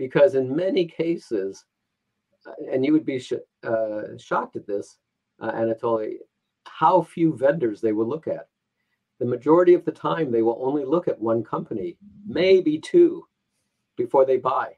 because 0.00 0.34
in 0.34 0.56
many 0.56 0.86
cases, 0.86 1.66
uh, 2.46 2.72
and 2.72 2.82
you 2.86 2.90
would 2.94 3.04
be 3.04 3.18
sh- 3.18 3.34
uh, 3.62 4.16
shocked 4.16 4.56
at 4.56 4.66
this, 4.66 4.96
uh, 5.40 5.52
Anatoly, 5.52 6.14
how 6.64 7.02
few 7.02 7.36
vendors 7.36 7.82
they 7.82 7.92
will 7.92 8.08
look 8.08 8.26
at. 8.26 8.48
The 9.18 9.26
majority 9.26 9.74
of 9.74 9.84
the 9.84 9.92
time, 9.92 10.32
they 10.32 10.40
will 10.40 10.58
only 10.62 10.86
look 10.86 11.06
at 11.06 11.20
one 11.20 11.44
company, 11.44 11.98
maybe 12.26 12.78
two, 12.78 13.26
before 13.98 14.24
they 14.24 14.38
buy. 14.38 14.68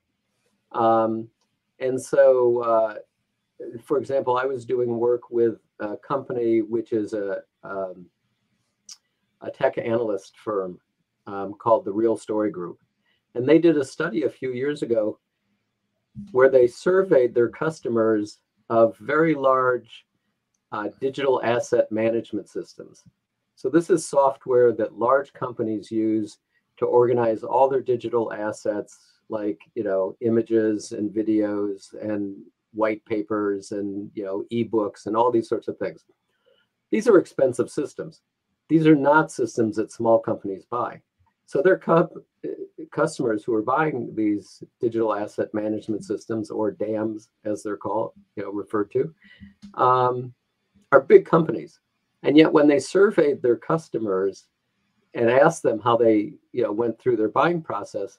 Um, 0.73 1.29
and 1.79 2.03
so, 2.03 2.59
uh, 2.65 2.95
for 3.85 3.99
example, 3.99 4.37
I 4.37 4.45
was 4.45 4.65
doing 4.65 4.99
work 4.99 5.31
with 5.31 5.61
a 5.79 5.97
company 5.99 6.63
which 6.63 6.93
is 6.93 7.13
a, 7.13 7.43
um, 7.63 8.07
a 9.41 9.53
tech 9.53 9.79
analyst 9.79 10.37
firm 10.37 10.81
um, 11.29 11.55
called 11.55 11.85
the 11.85 11.93
Real 11.93 12.17
Story 12.17 12.51
Group. 12.51 12.82
And 13.35 13.49
they 13.49 13.59
did 13.59 13.77
a 13.77 13.85
study 13.85 14.25
a 14.25 14.31
few 14.31 14.53
years 14.53 14.83
ago 14.83 15.19
where 16.33 16.51
they 16.51 16.67
surveyed 16.67 17.35
their 17.35 17.49
customers 17.49 18.39
of 18.69 18.97
very 18.99 19.35
large 19.35 20.05
uh, 20.73 20.89
digital 21.01 21.43
asset 21.43 21.91
management 21.91 22.49
systems. 22.49 23.05
So, 23.55 23.69
this 23.69 23.91
is 23.91 24.07
software 24.07 24.73
that 24.73 24.99
large 24.99 25.33
companies 25.33 25.91
use 25.91 26.39
to 26.79 26.87
organize 26.87 27.43
all 27.45 27.69
their 27.69 27.81
digital 27.81 28.33
assets, 28.33 28.99
like 29.29 29.61
you 29.75 29.85
know, 29.85 30.17
images 30.21 30.93
and 30.93 31.11
videos 31.11 31.95
and 32.01 32.37
white 32.73 33.05
papers 33.05 33.73
and 33.73 34.11
you 34.15 34.25
know, 34.25 34.45
ebooks 34.51 35.07
and 35.07 35.17
all 35.17 35.31
these 35.31 35.49
sorts 35.49 35.69
of 35.69 35.79
things. 35.79 36.05
These 36.91 37.09
are 37.09 37.19
expensive 37.19 37.71
systems. 37.71 38.23
These 38.69 38.87
are 38.87 38.97
not 38.97 39.31
systems 39.31 39.77
that 39.77 39.93
small 39.93 40.19
companies 40.19 40.65
buy. 40.65 41.03
So 41.53 41.61
their 41.61 41.77
cu- 41.77 42.25
customers 42.93 43.45
who 43.45 43.53
are 43.53 43.61
buying 43.61 44.15
these 44.17 44.63
digital 44.81 45.15
asset 45.15 45.53
management 45.53 46.03
systems 46.03 46.51
or 46.51 46.71
DAMs, 46.71 47.29
as 47.45 47.63
they're 47.63 47.77
called, 47.77 48.13
you 48.37 48.43
know, 48.43 48.51
referred 48.51 48.91
to, 48.93 49.15
um, 49.75 50.33
are 50.93 51.03
big 51.03 51.27
companies. 51.27 51.79
And 52.23 52.39
yet, 52.39 52.51
when 52.51 52.67
they 52.67 52.79
surveyed 52.79 53.43
their 53.43 53.57
customers 53.57 54.47
and 55.13 55.29
asked 55.29 55.63
them 55.63 55.79
how 55.79 55.95
they, 55.95 56.33
you 56.53 56.63
know, 56.63 56.73
went 56.73 56.99
through 56.99 57.19
their 57.19 57.29
buying 57.29 57.61
process, 57.61 58.19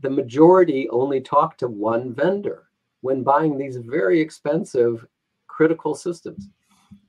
the 0.00 0.10
majority 0.10 0.88
only 0.88 1.20
talked 1.20 1.60
to 1.60 1.68
one 1.68 2.12
vendor 2.12 2.64
when 3.02 3.22
buying 3.22 3.56
these 3.56 3.76
very 3.76 4.20
expensive 4.20 5.06
critical 5.46 5.94
systems. 5.94 6.48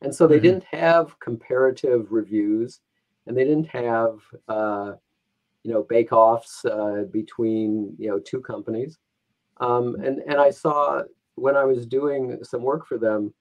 And 0.03 0.13
so 0.13 0.27
they 0.27 0.35
mm-hmm. 0.35 0.43
didn't 0.43 0.65
have 0.65 1.19
comparative 1.19 2.11
reviews 2.11 2.81
and 3.25 3.35
they 3.35 3.45
didn't 3.45 3.69
have, 3.69 4.19
uh, 4.47 4.93
you 5.63 5.71
know, 5.73 5.83
bake 5.83 6.11
offs 6.11 6.63
uh, 6.65 7.03
between, 7.11 7.95
you 7.97 8.09
know, 8.09 8.19
two 8.19 8.41
companies. 8.41 8.97
Um, 9.59 9.95
and, 9.95 10.19
and 10.19 10.39
I 10.39 10.51
saw 10.51 11.01
when 11.35 11.55
I 11.55 11.63
was 11.63 11.85
doing 11.85 12.37
some 12.43 12.63
work 12.63 12.85
for 12.87 12.97
them, 12.97 13.33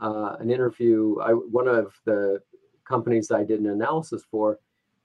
uh, 0.00 0.36
an 0.38 0.50
interview. 0.50 1.18
I, 1.20 1.30
one 1.30 1.68
of 1.68 1.92
the 2.04 2.40
companies 2.86 3.30
I 3.30 3.44
did 3.44 3.60
an 3.60 3.66
analysis 3.66 4.22
for 4.30 4.58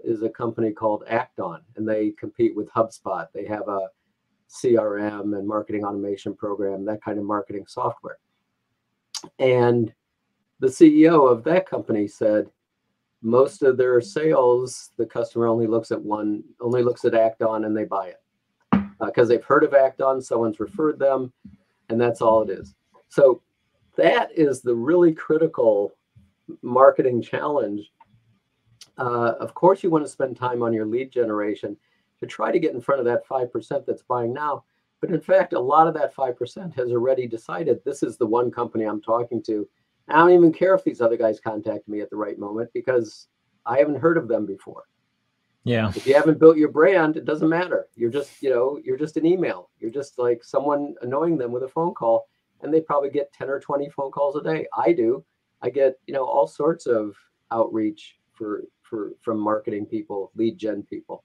is 0.04 0.22
a 0.22 0.30
company 0.30 0.72
called 0.72 1.04
Act-On, 1.08 1.62
and 1.76 1.88
they 1.88 2.12
compete 2.12 2.56
with 2.56 2.70
HubSpot. 2.70 3.28
They 3.34 3.46
have 3.46 3.68
a 3.68 3.90
CRM 4.50 5.38
and 5.38 5.48
marketing 5.48 5.84
automation 5.84 6.36
program, 6.36 6.86
that 6.86 7.04
kind 7.04 7.18
of 7.18 7.26
marketing 7.26 7.66
software. 7.68 8.20
And 9.40 9.94
the 10.60 10.68
CEO 10.68 11.30
of 11.30 11.44
that 11.46 11.68
company 11.68 12.08
said 12.08 12.50
most 13.26 13.64
of 13.64 13.76
their 13.76 14.00
sales, 14.02 14.92
the 14.98 15.06
customer 15.06 15.48
only 15.48 15.66
looks 15.66 15.92
at 15.92 16.00
one, 16.00 16.44
only 16.62 16.84
looks 16.84 17.06
at 17.06 17.16
Act-On 17.16 17.66
and 17.66 17.76
they 17.76 17.84
buy 17.84 18.10
it 18.10 18.22
because 19.00 19.28
uh, 19.28 19.30
they've 19.30 19.44
heard 19.44 19.64
of 19.64 19.74
Act-On, 19.74 20.22
someone's 20.22 20.60
referred 20.60 21.00
them, 21.00 21.34
and 21.90 22.00
that's 22.00 22.22
all 22.22 22.44
it 22.44 22.52
is. 22.52 22.76
So 23.10 23.42
that 23.98 24.30
is 24.38 24.62
the 24.62 24.76
really 24.76 25.12
critical 25.12 25.94
marketing 26.62 27.22
challenge. 27.22 27.92
Uh, 28.98 29.34
of 29.40 29.56
course, 29.56 29.82
you 29.82 29.90
want 29.90 30.06
to 30.06 30.12
spend 30.12 30.38
time 30.38 30.62
on 30.62 30.72
your 30.72 30.86
lead 30.86 31.12
generation 31.12 31.76
to 32.20 32.28
try 32.28 32.52
to 32.52 32.60
get 32.60 32.76
in 32.76 32.82
front 32.82 33.00
of 33.00 33.06
that 33.06 33.28
5% 33.28 33.86
that's 33.88 34.04
buying 34.04 34.34
now. 34.34 34.64
But 35.02 35.10
in 35.10 35.20
fact, 35.20 35.54
a 35.54 35.60
lot 35.60 35.88
of 35.88 35.96
that 35.96 36.16
5% 36.16 36.76
has 36.76 36.92
already 36.92 37.28
decided 37.28 37.84
this 37.84 38.04
is 38.04 38.18
the 38.18 38.28
one 38.28 38.52
company 38.52 38.86
I'm 38.86 39.02
talking 39.02 39.42
to. 39.44 39.68
I 40.08 40.18
don't 40.18 40.32
even 40.32 40.54
care 40.54 40.76
if 40.76 40.84
these 40.84 41.02
other 41.02 41.18
guys 41.18 41.40
contact 41.40 41.88
me 41.88 42.02
at 42.02 42.10
the 42.10 42.16
right 42.16 42.38
moment 42.38 42.70
because 42.74 43.28
I 43.66 43.80
haven't 43.80 44.00
heard 44.00 44.18
of 44.18 44.28
them 44.28 44.46
before. 44.46 44.84
Yeah. 45.64 45.90
If 45.96 46.06
you 46.06 46.14
haven't 46.14 46.40
built 46.40 46.58
your 46.58 46.70
brand, 46.70 47.18
it 47.18 47.26
doesn't 47.26 47.50
matter. 47.50 47.88
You're 47.96 48.12
just, 48.12 48.42
you 48.42 48.52
know, 48.52 48.80
you're 48.84 48.98
just 48.98 49.18
an 49.18 49.26
email. 49.26 49.72
You're 49.80 49.92
just 49.92 50.20
like 50.20 50.44
someone 50.44 50.94
annoying 51.02 51.38
them 51.38 51.52
with 51.52 51.64
a 51.64 51.68
phone 51.68 51.96
call 51.96 52.28
and 52.62 52.72
they 52.72 52.82
probably 52.82 53.10
get 53.10 53.34
10 53.34 53.50
or 53.50 53.60
20 53.60 53.90
phone 53.90 54.12
calls 54.12 54.36
a 54.36 54.44
day. 54.44 54.68
I 54.78 54.94
do. 54.94 55.26
I 55.62 55.70
get, 55.72 55.96
you 56.06 56.14
know, 56.14 56.24
all 56.24 56.46
sorts 56.46 56.86
of 56.86 57.16
outreach 57.52 58.18
for 58.34 58.64
for 58.84 59.14
from 59.22 59.40
marketing 59.40 59.86
people, 59.86 60.32
lead 60.36 60.58
gen 60.58 60.84
people. 60.84 61.24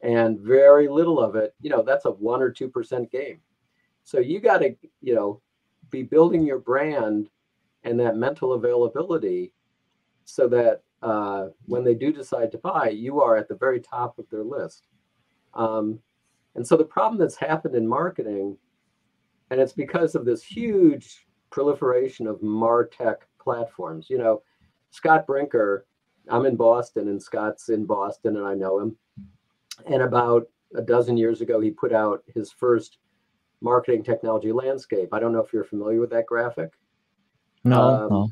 And 0.00 0.38
very 0.40 0.88
little 0.88 1.20
of 1.20 1.36
it, 1.36 1.54
you 1.60 1.70
know, 1.70 1.82
that's 1.82 2.04
a 2.04 2.10
1 2.10 2.42
or 2.42 2.52
2% 2.52 3.10
game. 3.10 3.40
So 4.04 4.18
you 4.18 4.40
got 4.40 4.58
to, 4.58 4.74
you 5.00 5.14
know, 5.14 5.40
be 5.90 6.02
building 6.02 6.44
your 6.44 6.58
brand 6.58 7.28
and 7.88 7.98
that 8.00 8.16
mental 8.16 8.52
availability 8.52 9.52
so 10.24 10.46
that 10.48 10.82
uh, 11.02 11.46
when 11.66 11.84
they 11.84 11.94
do 11.94 12.12
decide 12.12 12.52
to 12.52 12.58
buy, 12.58 12.90
you 12.90 13.20
are 13.20 13.36
at 13.36 13.48
the 13.48 13.54
very 13.54 13.80
top 13.80 14.18
of 14.18 14.28
their 14.30 14.44
list. 14.44 14.88
Um, 15.54 15.98
and 16.54 16.66
so 16.66 16.76
the 16.76 16.84
problem 16.84 17.18
that's 17.18 17.36
happened 17.36 17.74
in 17.74 17.86
marketing 17.86 18.56
and 19.50 19.60
it's 19.60 19.72
because 19.72 20.14
of 20.14 20.26
this 20.26 20.42
huge 20.42 21.26
proliferation 21.50 22.26
of 22.26 22.40
martech 22.40 23.16
platforms. 23.40 24.10
You 24.10 24.18
know 24.18 24.42
scott 24.90 25.26
brinker 25.26 25.86
i'm 26.30 26.46
in 26.46 26.56
boston 26.56 27.08
and 27.08 27.22
scott's 27.22 27.68
in 27.68 27.84
boston 27.84 28.36
and 28.36 28.46
i 28.46 28.54
know 28.54 28.78
him. 28.80 28.96
And 29.86 30.02
about 30.02 30.48
a 30.74 30.82
dozen 30.82 31.16
years 31.16 31.40
ago 31.40 31.60
he 31.60 31.70
put 31.70 31.92
out 31.92 32.22
his 32.34 32.50
first 32.52 32.98
marketing 33.60 34.02
technology 34.04 34.52
landscape. 34.52 35.12
I 35.12 35.20
don't 35.20 35.32
know 35.32 35.42
if 35.42 35.52
you're 35.52 35.64
familiar 35.64 36.00
with 36.00 36.10
that 36.10 36.26
graphic 36.26 36.72
no, 37.64 37.80
um, 37.80 38.08
no. 38.10 38.30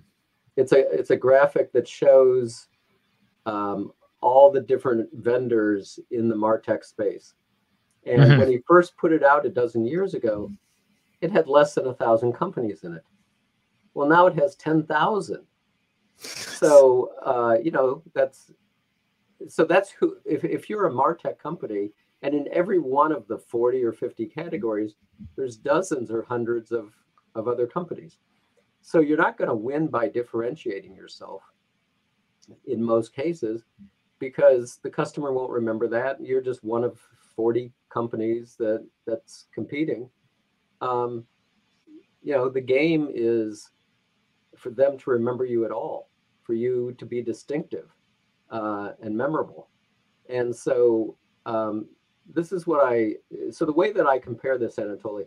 it's 0.56 0.72
a 0.72 0.90
it's 0.92 1.10
a 1.10 1.16
graphic 1.16 1.72
that 1.72 1.86
shows 1.86 2.68
um, 3.46 3.92
all 4.20 4.50
the 4.50 4.60
different 4.60 5.08
vendors 5.12 5.98
in 6.10 6.28
the 6.28 6.34
martech 6.34 6.84
space 6.84 7.34
and 8.04 8.22
mm-hmm. 8.22 8.38
when 8.38 8.48
he 8.48 8.58
first 8.66 8.96
put 8.96 9.12
it 9.12 9.22
out 9.22 9.46
a 9.46 9.50
dozen 9.50 9.84
years 9.86 10.14
ago 10.14 10.50
it 11.20 11.30
had 11.30 11.48
less 11.48 11.74
than 11.74 11.86
a 11.86 11.94
thousand 11.94 12.32
companies 12.32 12.84
in 12.84 12.94
it. 12.94 13.04
Well, 13.94 14.08
now 14.08 14.26
it 14.26 14.38
has 14.38 14.54
10,000. 14.56 15.44
So, 16.18 17.12
uh, 17.24 17.56
you 17.62 17.70
know, 17.70 18.02
that's, 18.14 18.52
so 19.48 19.64
that's 19.64 19.90
who, 19.90 20.16
if, 20.24 20.44
if 20.44 20.68
you're 20.68 20.86
a 20.86 20.92
MarTech 20.92 21.38
company 21.38 21.90
and 22.22 22.34
in 22.34 22.48
every 22.52 22.78
one 22.78 23.12
of 23.12 23.26
the 23.28 23.38
40 23.38 23.84
or 23.84 23.92
50 23.92 24.26
categories, 24.26 24.96
there's 25.36 25.56
dozens 25.56 26.10
or 26.10 26.22
hundreds 26.22 26.72
of, 26.72 26.92
of 27.34 27.48
other 27.48 27.66
companies. 27.66 28.18
So 28.86 29.00
you're 29.00 29.18
not 29.18 29.36
going 29.36 29.48
to 29.48 29.56
win 29.56 29.88
by 29.88 30.08
differentiating 30.08 30.94
yourself 30.94 31.42
in 32.66 32.80
most 32.80 33.12
cases 33.12 33.64
because 34.20 34.78
the 34.84 34.90
customer 34.90 35.32
won't 35.32 35.50
remember 35.50 35.88
that. 35.88 36.20
You're 36.20 36.40
just 36.40 36.62
one 36.62 36.84
of 36.84 37.00
40 37.34 37.72
companies 37.90 38.54
that 38.60 38.86
that's 39.04 39.48
competing 39.52 40.08
um, 40.80 41.24
you 42.22 42.32
know, 42.32 42.48
the 42.48 42.60
game 42.60 43.08
is 43.12 43.70
for 44.56 44.70
them 44.70 44.98
to 44.98 45.10
remember 45.10 45.44
you 45.44 45.64
at 45.64 45.70
all, 45.70 46.10
for 46.42 46.54
you 46.54 46.94
to 46.98 47.06
be 47.06 47.22
distinctive 47.22 47.88
uh, 48.50 48.90
and 49.02 49.16
memorable. 49.16 49.68
And 50.28 50.54
so 50.54 51.16
um, 51.44 51.86
this 52.32 52.52
is 52.52 52.66
what 52.66 52.84
I, 52.84 53.14
so 53.50 53.64
the 53.64 53.72
way 53.72 53.92
that 53.92 54.06
I 54.06 54.18
compare 54.18 54.58
this, 54.58 54.76
Anatoly, 54.76 55.26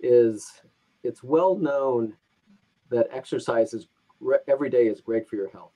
is 0.00 0.60
it's 1.02 1.22
well 1.22 1.56
known 1.56 2.14
that 2.90 3.08
exercise 3.12 3.74
is 3.74 3.88
every 4.48 4.70
day 4.70 4.86
is 4.86 5.00
great 5.00 5.28
for 5.28 5.36
your 5.36 5.50
health, 5.50 5.72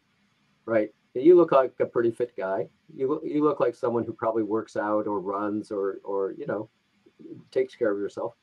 right? 0.64 0.90
You 1.14 1.34
look 1.36 1.52
like 1.52 1.72
a 1.80 1.86
pretty 1.86 2.10
fit 2.10 2.32
guy. 2.36 2.68
You 2.94 3.20
you 3.24 3.42
look 3.42 3.60
like 3.60 3.74
someone 3.74 4.04
who 4.04 4.12
probably 4.12 4.44
works 4.44 4.76
out 4.76 5.06
or 5.06 5.20
runs 5.20 5.70
or 5.70 5.98
or 6.04 6.32
you 6.32 6.46
know 6.46 6.68
takes 7.50 7.74
care 7.74 7.90
of 7.90 7.98
yourself. 7.98 8.34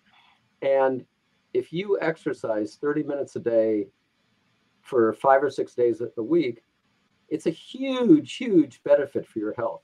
And 0.62 1.06
if 1.54 1.72
you 1.72 1.98
exercise 2.02 2.78
30 2.80 3.04
minutes 3.04 3.36
a 3.36 3.40
day 3.40 3.88
for 4.82 5.14
five 5.14 5.44
or 5.44 5.50
six 5.50 5.74
days 5.74 6.02
of 6.02 6.12
a 6.18 6.24
week, 6.24 6.62
it's 7.30 7.46
a 7.46 7.52
huge, 7.52 8.36
huge 8.36 8.82
benefit 8.84 9.28
for 9.28 9.40
your 9.40 9.54
health. 9.54 9.82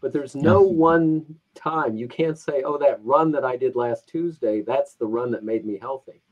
But 0.00 0.12
there's 0.12 0.34
no 0.34 0.62
one 0.62 1.24
time 1.54 1.96
you 1.96 2.08
can't 2.08 2.38
say, 2.38 2.62
oh, 2.64 2.76
that 2.78 3.04
run 3.04 3.30
that 3.32 3.44
I 3.44 3.56
did 3.56 3.76
last 3.76 4.08
Tuesday, 4.08 4.62
that's 4.62 4.94
the 4.94 5.06
run 5.06 5.30
that 5.30 5.44
made 5.44 5.64
me 5.64 5.78
healthy. 5.80 6.22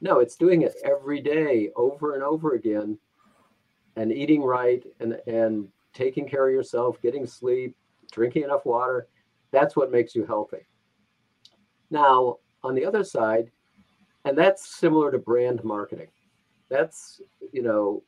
No, 0.00 0.20
it's 0.20 0.36
doing 0.36 0.62
it 0.62 0.74
every 0.84 1.20
day 1.20 1.70
over 1.76 2.14
and 2.14 2.22
over 2.22 2.54
again 2.54 2.98
and 3.96 4.12
eating 4.12 4.42
right 4.42 4.84
and, 5.00 5.18
and 5.26 5.68
taking 5.92 6.28
care 6.28 6.46
of 6.48 6.54
yourself, 6.54 7.00
getting 7.02 7.26
sleep, 7.26 7.76
drinking 8.12 8.44
enough 8.44 8.64
water. 8.64 9.08
That's 9.50 9.74
what 9.74 9.90
makes 9.90 10.14
you 10.14 10.24
healthy. 10.24 10.66
Now, 11.90 12.36
on 12.62 12.74
the 12.74 12.84
other 12.84 13.02
side, 13.02 13.50
and 14.24 14.36
that's 14.36 14.78
similar 14.78 15.10
to 15.10 15.18
brand 15.18 15.64
marketing. 15.64 16.08
That's, 16.68 17.20
you 17.52 17.62
know, 17.62 18.02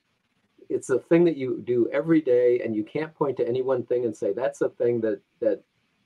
it's 0.68 0.90
a 0.90 0.98
thing 0.98 1.24
that 1.24 1.36
you 1.36 1.62
do 1.66 1.88
every 1.92 2.20
day 2.20 2.60
and 2.60 2.76
you 2.76 2.84
can't 2.84 3.14
point 3.14 3.36
to 3.38 3.48
any 3.48 3.62
one 3.62 3.84
thing 3.84 4.04
and 4.04 4.16
say 4.16 4.32
that's 4.32 4.60
the 4.60 4.68
thing 4.68 5.00
that 5.00 5.20
that 5.40 5.62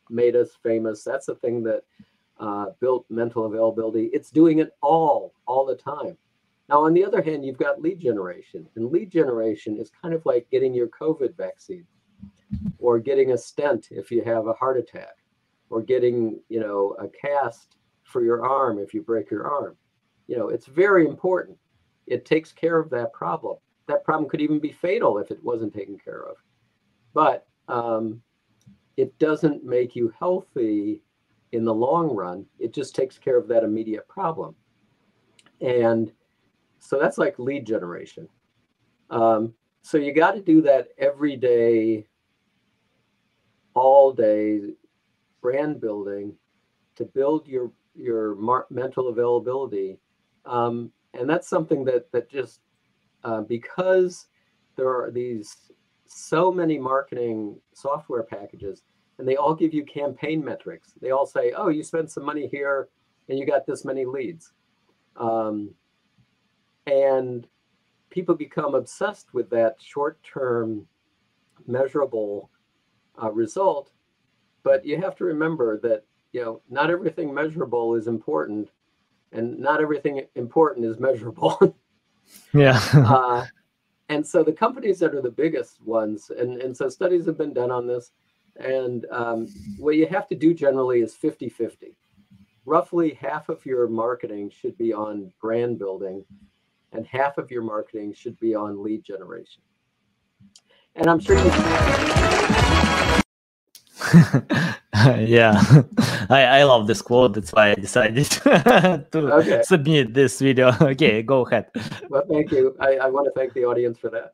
made 0.08 0.36
us 0.36 0.50
famous. 0.62 1.04
That's 1.04 1.26
the 1.26 1.34
thing 1.34 1.62
that 1.64 1.82
uh, 2.38 2.66
built 2.80 3.06
mental 3.08 3.46
availability. 3.46 4.10
It's 4.12 4.30
doing 4.30 4.58
it 4.58 4.70
all, 4.82 5.34
all 5.46 5.64
the 5.64 5.76
time. 5.76 6.16
Now, 6.68 6.84
on 6.84 6.94
the 6.94 7.04
other 7.04 7.22
hand, 7.22 7.44
you've 7.44 7.58
got 7.58 7.82
lead 7.82 8.00
generation, 8.00 8.66
and 8.74 8.90
lead 8.90 9.10
generation 9.10 9.76
is 9.78 9.90
kind 10.00 10.14
of 10.14 10.24
like 10.24 10.48
getting 10.50 10.72
your 10.72 10.88
COVID 10.88 11.36
vaccine, 11.36 11.86
or 12.78 12.98
getting 12.98 13.32
a 13.32 13.38
stent 13.38 13.88
if 13.90 14.10
you 14.10 14.22
have 14.24 14.46
a 14.46 14.54
heart 14.54 14.78
attack, 14.78 15.16
or 15.68 15.82
getting, 15.82 16.40
you 16.48 16.60
know, 16.60 16.96
a 16.98 17.08
cast 17.08 17.76
for 18.02 18.24
your 18.24 18.46
arm 18.46 18.78
if 18.78 18.94
you 18.94 19.02
break 19.02 19.30
your 19.30 19.46
arm. 19.46 19.76
You 20.26 20.38
know, 20.38 20.48
it's 20.48 20.66
very 20.66 21.06
important. 21.06 21.58
It 22.06 22.24
takes 22.24 22.50
care 22.50 22.78
of 22.78 22.90
that 22.90 23.12
problem. 23.12 23.58
That 23.86 24.04
problem 24.04 24.30
could 24.30 24.40
even 24.40 24.58
be 24.58 24.72
fatal 24.72 25.18
if 25.18 25.30
it 25.30 25.42
wasn't 25.44 25.74
taken 25.74 25.98
care 25.98 26.24
of. 26.26 26.36
But 27.12 27.46
um, 27.68 28.22
it 28.96 29.18
doesn't 29.18 29.64
make 29.64 29.94
you 29.94 30.12
healthy 30.18 31.02
in 31.54 31.64
the 31.64 31.74
long 31.74 32.08
run. 32.14 32.44
It 32.58 32.74
just 32.74 32.94
takes 32.94 33.16
care 33.16 33.38
of 33.38 33.46
that 33.48 33.62
immediate 33.62 34.06
problem. 34.08 34.56
And 35.60 36.12
so 36.80 36.98
that's 36.98 37.16
like 37.16 37.38
lead 37.38 37.64
generation. 37.64 38.28
Um, 39.10 39.54
so 39.82 39.96
you 39.96 40.12
got 40.12 40.32
to 40.32 40.42
do 40.42 40.60
that 40.62 40.88
every 40.98 41.36
day, 41.36 42.06
all 43.74 44.12
day, 44.12 44.60
brand 45.40 45.80
building 45.80 46.34
to 46.96 47.04
build 47.04 47.46
your 47.46 47.70
your 47.94 48.34
mar- 48.34 48.66
mental 48.70 49.08
availability. 49.08 49.98
Um, 50.46 50.90
and 51.12 51.30
that's 51.30 51.48
something 51.48 51.84
that 51.84 52.10
that 52.10 52.28
just 52.28 52.60
uh, 53.22 53.42
because 53.42 54.26
there 54.74 54.88
are 54.88 55.10
these 55.12 55.70
so 56.06 56.50
many 56.50 56.78
marketing 56.78 57.60
software 57.74 58.24
packages 58.24 58.82
and 59.18 59.28
they 59.28 59.36
all 59.36 59.54
give 59.54 59.72
you 59.72 59.84
campaign 59.84 60.44
metrics. 60.44 60.94
They 61.00 61.10
all 61.10 61.26
say, 61.26 61.52
oh, 61.56 61.68
you 61.68 61.82
spent 61.82 62.10
some 62.10 62.24
money 62.24 62.48
here 62.48 62.88
and 63.28 63.38
you 63.38 63.46
got 63.46 63.66
this 63.66 63.84
many 63.84 64.04
leads. 64.04 64.52
Um, 65.16 65.70
and 66.86 67.46
people 68.10 68.34
become 68.34 68.74
obsessed 68.74 69.32
with 69.32 69.48
that 69.50 69.76
short 69.80 70.18
term 70.22 70.86
measurable 71.66 72.50
uh, 73.22 73.30
result. 73.30 73.92
But 74.62 74.84
you 74.84 75.00
have 75.00 75.14
to 75.16 75.24
remember 75.24 75.78
that, 75.80 76.04
you 76.32 76.42
know, 76.42 76.62
not 76.68 76.90
everything 76.90 77.32
measurable 77.32 77.94
is 77.94 78.06
important 78.06 78.70
and 79.32 79.58
not 79.58 79.80
everything 79.80 80.22
important 80.34 80.86
is 80.86 80.98
measurable. 80.98 81.76
yeah. 82.54 82.80
uh, 82.94 83.44
and 84.08 84.26
so 84.26 84.42
the 84.42 84.52
companies 84.52 84.98
that 85.00 85.14
are 85.14 85.22
the 85.22 85.30
biggest 85.30 85.82
ones, 85.82 86.30
and, 86.30 86.60
and 86.60 86.76
so 86.76 86.88
studies 86.88 87.26
have 87.26 87.38
been 87.38 87.52
done 87.52 87.70
on 87.70 87.86
this, 87.86 88.12
and 88.56 89.06
um, 89.10 89.48
what 89.78 89.96
you 89.96 90.06
have 90.06 90.28
to 90.28 90.34
do 90.34 90.54
generally 90.54 91.00
is 91.00 91.14
50 91.14 91.48
50. 91.48 91.96
Roughly 92.66 93.14
half 93.14 93.48
of 93.48 93.64
your 93.66 93.88
marketing 93.88 94.50
should 94.50 94.76
be 94.78 94.92
on 94.92 95.32
brand 95.40 95.78
building, 95.78 96.24
and 96.92 97.06
half 97.06 97.36
of 97.36 97.50
your 97.50 97.62
marketing 97.62 98.14
should 98.14 98.38
be 98.40 98.54
on 98.54 98.82
lead 98.82 99.04
generation. 99.04 99.62
And 100.94 101.10
I'm 101.10 101.20
sure 101.20 101.36
you. 101.36 101.44
yeah, 105.04 105.62
I, 106.30 106.44
I 106.44 106.62
love 106.62 106.86
this 106.86 107.02
quote. 107.02 107.34
That's 107.34 107.52
why 107.52 107.72
I 107.72 107.74
decided 107.74 108.24
to 108.30 109.06
okay. 109.14 109.62
submit 109.62 110.14
this 110.14 110.40
video. 110.40 110.72
Okay, 110.80 111.22
go 111.22 111.44
ahead. 111.44 111.66
Well, 112.08 112.24
thank 112.30 112.50
you. 112.50 112.76
I, 112.80 112.96
I 112.96 113.10
want 113.10 113.26
to 113.26 113.32
thank 113.32 113.52
the 113.52 113.64
audience 113.64 113.98
for 113.98 114.10
that. 114.10 114.32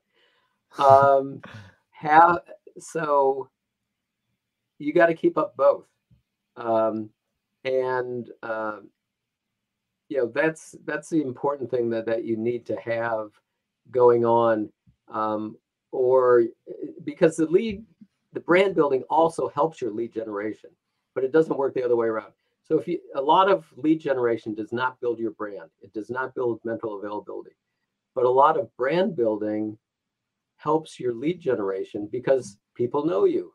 Um, 0.82 1.42
have 1.90 2.38
so 2.78 3.48
you 4.80 4.92
got 4.92 5.06
to 5.06 5.14
keep 5.14 5.38
up 5.38 5.56
both. 5.56 5.86
Um, 6.56 7.10
and 7.64 8.28
uh, 8.42 8.78
you 10.08 10.18
know 10.18 10.32
that's 10.34 10.74
that's 10.84 11.10
the 11.10 11.22
important 11.22 11.70
thing 11.70 11.90
that 11.90 12.06
that 12.06 12.24
you 12.24 12.36
need 12.36 12.66
to 12.66 12.76
have 12.80 13.30
going 13.90 14.24
on, 14.24 14.70
um, 15.12 15.56
or 15.92 16.44
because 17.04 17.36
the 17.36 17.46
lead, 17.46 17.84
the 18.32 18.40
brand 18.40 18.74
building 18.74 19.02
also 19.10 19.48
helps 19.48 19.80
your 19.80 19.92
lead 19.92 20.12
generation, 20.12 20.70
but 21.14 21.22
it 21.22 21.32
doesn't 21.32 21.56
work 21.56 21.74
the 21.74 21.84
other 21.84 21.96
way 21.96 22.08
around. 22.08 22.32
So 22.64 22.78
if 22.78 22.88
you 22.88 22.98
a 23.14 23.20
lot 23.20 23.50
of 23.50 23.66
lead 23.76 24.00
generation 24.00 24.54
does 24.54 24.72
not 24.72 25.00
build 25.00 25.18
your 25.18 25.32
brand, 25.32 25.70
it 25.82 25.92
does 25.92 26.10
not 26.10 26.34
build 26.34 26.60
mental 26.64 26.98
availability, 26.98 27.56
but 28.14 28.24
a 28.24 28.30
lot 28.30 28.58
of 28.58 28.74
brand 28.76 29.16
building 29.16 29.76
helps 30.56 30.98
your 30.98 31.14
lead 31.14 31.40
generation 31.40 32.08
because 32.10 32.58
people 32.74 33.04
know 33.04 33.24
you 33.24 33.52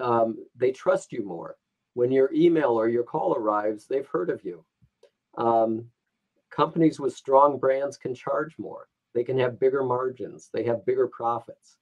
um, 0.00 0.36
they 0.56 0.72
trust 0.72 1.12
you 1.12 1.24
more. 1.24 1.56
When 1.94 2.12
your 2.12 2.32
email 2.32 2.70
or 2.70 2.88
your 2.88 3.02
call 3.02 3.34
arrives, 3.34 3.86
they've 3.86 4.06
heard 4.06 4.30
of 4.30 4.44
you. 4.44 4.64
Um, 5.36 5.86
companies 6.50 7.00
with 7.00 7.14
strong 7.14 7.58
brands 7.58 7.96
can 7.96 8.14
charge 8.14 8.56
more. 8.58 8.88
They 9.14 9.24
can 9.24 9.38
have 9.38 9.60
bigger 9.60 9.82
margins. 9.82 10.50
They 10.52 10.64
have 10.64 10.86
bigger 10.86 11.08
profits. 11.08 11.76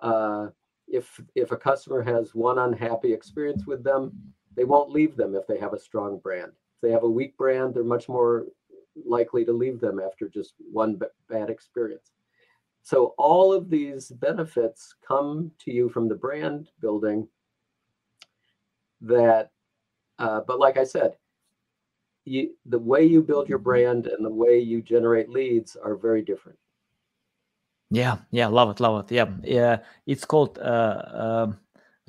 Uh, 0.00 0.48
if 0.88 1.20
if 1.34 1.50
a 1.50 1.56
customer 1.56 2.02
has 2.02 2.34
one 2.34 2.58
unhappy 2.58 3.12
experience 3.12 3.66
with 3.66 3.82
them, 3.82 4.12
they 4.54 4.64
won't 4.64 4.90
leave 4.90 5.16
them 5.16 5.34
if 5.34 5.46
they 5.46 5.58
have 5.58 5.72
a 5.72 5.78
strong 5.78 6.18
brand. 6.18 6.52
If 6.52 6.80
they 6.82 6.90
have 6.90 7.04
a 7.04 7.10
weak 7.10 7.36
brand, 7.36 7.74
they're 7.74 7.84
much 7.84 8.08
more 8.08 8.46
likely 9.04 9.44
to 9.44 9.52
leave 9.52 9.80
them 9.80 10.00
after 10.00 10.28
just 10.28 10.54
one 10.72 10.96
b- 10.96 11.06
bad 11.28 11.50
experience. 11.50 12.12
So 12.82 13.14
all 13.16 13.52
of 13.52 13.70
these 13.70 14.08
benefits 14.08 14.94
come 15.06 15.50
to 15.60 15.72
you 15.72 15.88
from 15.88 16.08
the 16.08 16.14
brand 16.14 16.68
building 16.80 17.26
that 19.06 19.50
uh, 20.18 20.40
but 20.46 20.58
like 20.58 20.76
i 20.76 20.84
said 20.84 21.16
you, 22.24 22.54
the 22.66 22.78
way 22.78 23.04
you 23.04 23.22
build 23.22 23.48
your 23.48 23.58
brand 23.58 24.06
and 24.06 24.24
the 24.24 24.30
way 24.30 24.58
you 24.58 24.82
generate 24.82 25.28
leads 25.28 25.76
are 25.76 25.96
very 25.96 26.22
different. 26.22 26.58
Yeah 27.90 28.16
yeah 28.30 28.48
love 28.48 28.70
it 28.70 28.80
love 28.80 29.04
it. 29.04 29.14
Yeah 29.14 29.28
yeah 29.42 29.78
it's 30.06 30.24
called 30.24 30.58
uh, 30.58 30.62
uh, 30.62 31.52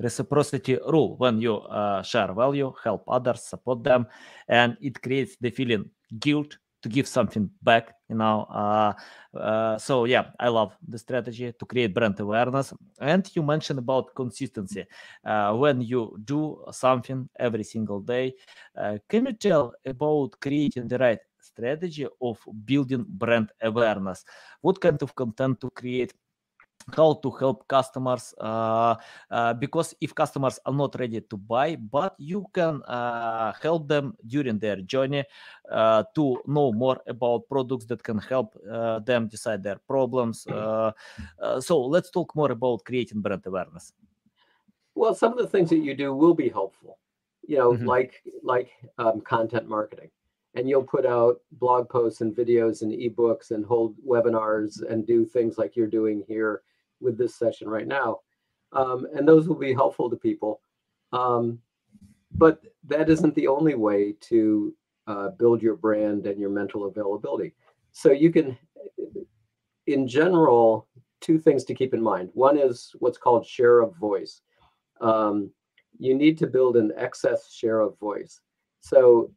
reciprocity 0.00 0.78
rule. 0.88 1.16
When 1.18 1.40
you 1.40 1.56
uh, 1.56 2.02
share 2.02 2.32
value 2.32 2.72
help 2.82 3.04
others 3.08 3.42
support 3.42 3.84
them 3.84 4.06
and 4.48 4.76
it 4.80 5.00
creates 5.02 5.36
the 5.40 5.50
feeling 5.50 5.90
guilt 6.18 6.56
to 6.82 6.88
give 6.88 7.06
something 7.08 7.50
back 7.62 7.94
you 8.08 8.14
know 8.14 8.46
uh, 8.50 8.92
uh, 9.38 9.78
so 9.78 10.04
yeah 10.04 10.26
i 10.38 10.48
love 10.48 10.76
the 10.88 10.98
strategy 10.98 11.52
to 11.58 11.66
create 11.66 11.92
brand 11.94 12.18
awareness. 12.20 12.72
And 13.00 13.28
you 13.34 13.42
mentioned 13.42 13.78
about 13.78 14.14
consistency. 14.14 14.84
Uh, 15.24 15.54
when 15.54 15.80
you 15.80 16.16
do 16.24 16.62
something 16.70 17.28
every 17.38 17.64
single 17.64 18.00
day 18.00 18.34
uh, 18.76 18.98
can 19.08 19.26
you 19.26 19.32
tell 19.32 19.72
about 19.84 20.38
creating 20.40 20.88
the 20.88 20.98
right 20.98 21.18
strategy 21.40 22.06
of 22.20 22.38
building 22.64 23.04
brand 23.08 23.50
awareness? 23.62 24.24
What 24.60 24.80
kind 24.80 25.00
of 25.02 25.14
content 25.14 25.60
to 25.60 25.70
create 25.70 26.12
how 26.94 27.14
to 27.14 27.30
help 27.30 27.66
customers 27.66 28.34
uh, 28.40 28.94
uh, 29.30 29.54
because 29.54 29.94
if 30.00 30.14
customers 30.14 30.58
are 30.64 30.72
not 30.72 30.94
ready 30.98 31.20
to 31.20 31.36
buy 31.36 31.74
but 31.74 32.14
you 32.18 32.46
can 32.52 32.82
uh, 32.84 33.52
help 33.60 33.88
them 33.88 34.14
during 34.26 34.58
their 34.58 34.76
journey 34.76 35.24
uh, 35.72 36.04
to 36.14 36.40
know 36.46 36.72
more 36.72 37.00
about 37.08 37.48
products 37.48 37.86
that 37.86 38.02
can 38.02 38.18
help 38.18 38.56
uh, 38.70 39.00
them 39.00 39.26
decide 39.26 39.62
their 39.62 39.78
problems 39.88 40.46
uh, 40.46 40.92
so 41.60 41.80
let's 41.80 42.10
talk 42.10 42.34
more 42.36 42.52
about 42.52 42.84
creating 42.84 43.20
brand 43.20 43.42
awareness 43.46 43.92
well 44.94 45.14
some 45.14 45.32
of 45.32 45.38
the 45.38 45.48
things 45.48 45.70
that 45.70 45.78
you 45.78 45.94
do 45.94 46.14
will 46.14 46.34
be 46.34 46.48
helpful 46.48 46.98
you 47.46 47.56
know 47.56 47.72
mm-hmm. 47.72 47.86
like 47.86 48.22
like 48.44 48.70
um, 48.98 49.20
content 49.20 49.68
marketing 49.68 50.10
and 50.54 50.68
you'll 50.68 50.82
put 50.82 51.04
out 51.04 51.40
blog 51.52 51.88
posts 51.88 52.20
and 52.20 52.34
videos 52.34 52.82
and 52.82 52.92
ebooks 52.92 53.50
and 53.50 53.64
hold 53.64 53.94
webinars 54.06 54.88
and 54.88 55.06
do 55.06 55.24
things 55.24 55.58
like 55.58 55.74
you're 55.74 55.86
doing 55.86 56.22
here 56.28 56.62
with 57.00 57.18
this 57.18 57.36
session 57.36 57.68
right 57.68 57.86
now. 57.86 58.20
Um, 58.72 59.06
and 59.14 59.26
those 59.26 59.48
will 59.48 59.56
be 59.56 59.72
helpful 59.72 60.10
to 60.10 60.16
people. 60.16 60.60
Um, 61.12 61.60
but 62.32 62.60
that 62.84 63.08
isn't 63.08 63.34
the 63.34 63.46
only 63.46 63.74
way 63.74 64.14
to 64.22 64.74
uh, 65.06 65.28
build 65.30 65.62
your 65.62 65.76
brand 65.76 66.26
and 66.26 66.38
your 66.38 66.50
mental 66.50 66.86
availability. 66.86 67.54
So 67.92 68.12
you 68.12 68.30
can, 68.32 68.58
in 69.86 70.06
general, 70.08 70.88
two 71.20 71.38
things 71.38 71.64
to 71.64 71.74
keep 71.74 71.94
in 71.94 72.02
mind. 72.02 72.30
One 72.34 72.58
is 72.58 72.92
what's 72.98 73.18
called 73.18 73.46
share 73.46 73.80
of 73.80 73.96
voice. 73.96 74.42
Um, 75.00 75.50
you 75.98 76.14
need 76.14 76.36
to 76.38 76.46
build 76.46 76.76
an 76.76 76.92
excess 76.96 77.52
share 77.52 77.80
of 77.80 77.98
voice. 77.98 78.40
So 78.80 79.32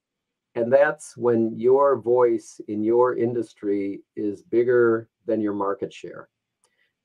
And 0.55 0.73
that's 0.73 1.15
when 1.15 1.57
your 1.57 1.99
voice 1.99 2.59
in 2.67 2.83
your 2.83 3.15
industry 3.15 4.01
is 4.15 4.41
bigger 4.41 5.09
than 5.25 5.41
your 5.41 5.53
market 5.53 5.93
share. 5.93 6.27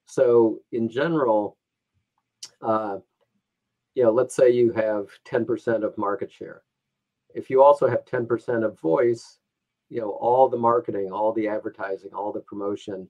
So, 0.07 0.61
in 0.73 0.89
general, 0.89 1.57
uh, 2.63 2.99
you 3.95 4.03
know, 4.03 4.11
let's 4.11 4.35
say 4.35 4.51
you 4.51 4.73
have 4.73 5.09
10% 5.27 5.85
of 5.85 5.97
market 5.97 6.31
share. 6.31 6.63
If 7.35 7.51
you 7.51 7.63
also 7.63 7.89
have 7.89 8.05
10% 8.05 8.65
of 8.65 8.79
voice, 8.81 9.39
you 9.89 10.01
know, 10.01 10.11
all 10.11 10.49
the 10.49 10.57
marketing, 10.57 11.13
all 11.13 11.33
the 11.33 11.49
advertising, 11.49 12.11
all 12.13 12.33
the 12.33 12.41
promotion 12.41 13.09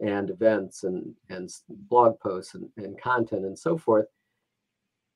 and 0.00 0.30
events 0.30 0.84
and, 0.84 1.14
and 1.28 1.50
blog 1.68 2.18
posts 2.20 2.54
and, 2.54 2.68
and 2.76 3.00
content 3.00 3.44
and 3.44 3.58
so 3.58 3.76
forth, 3.76 4.06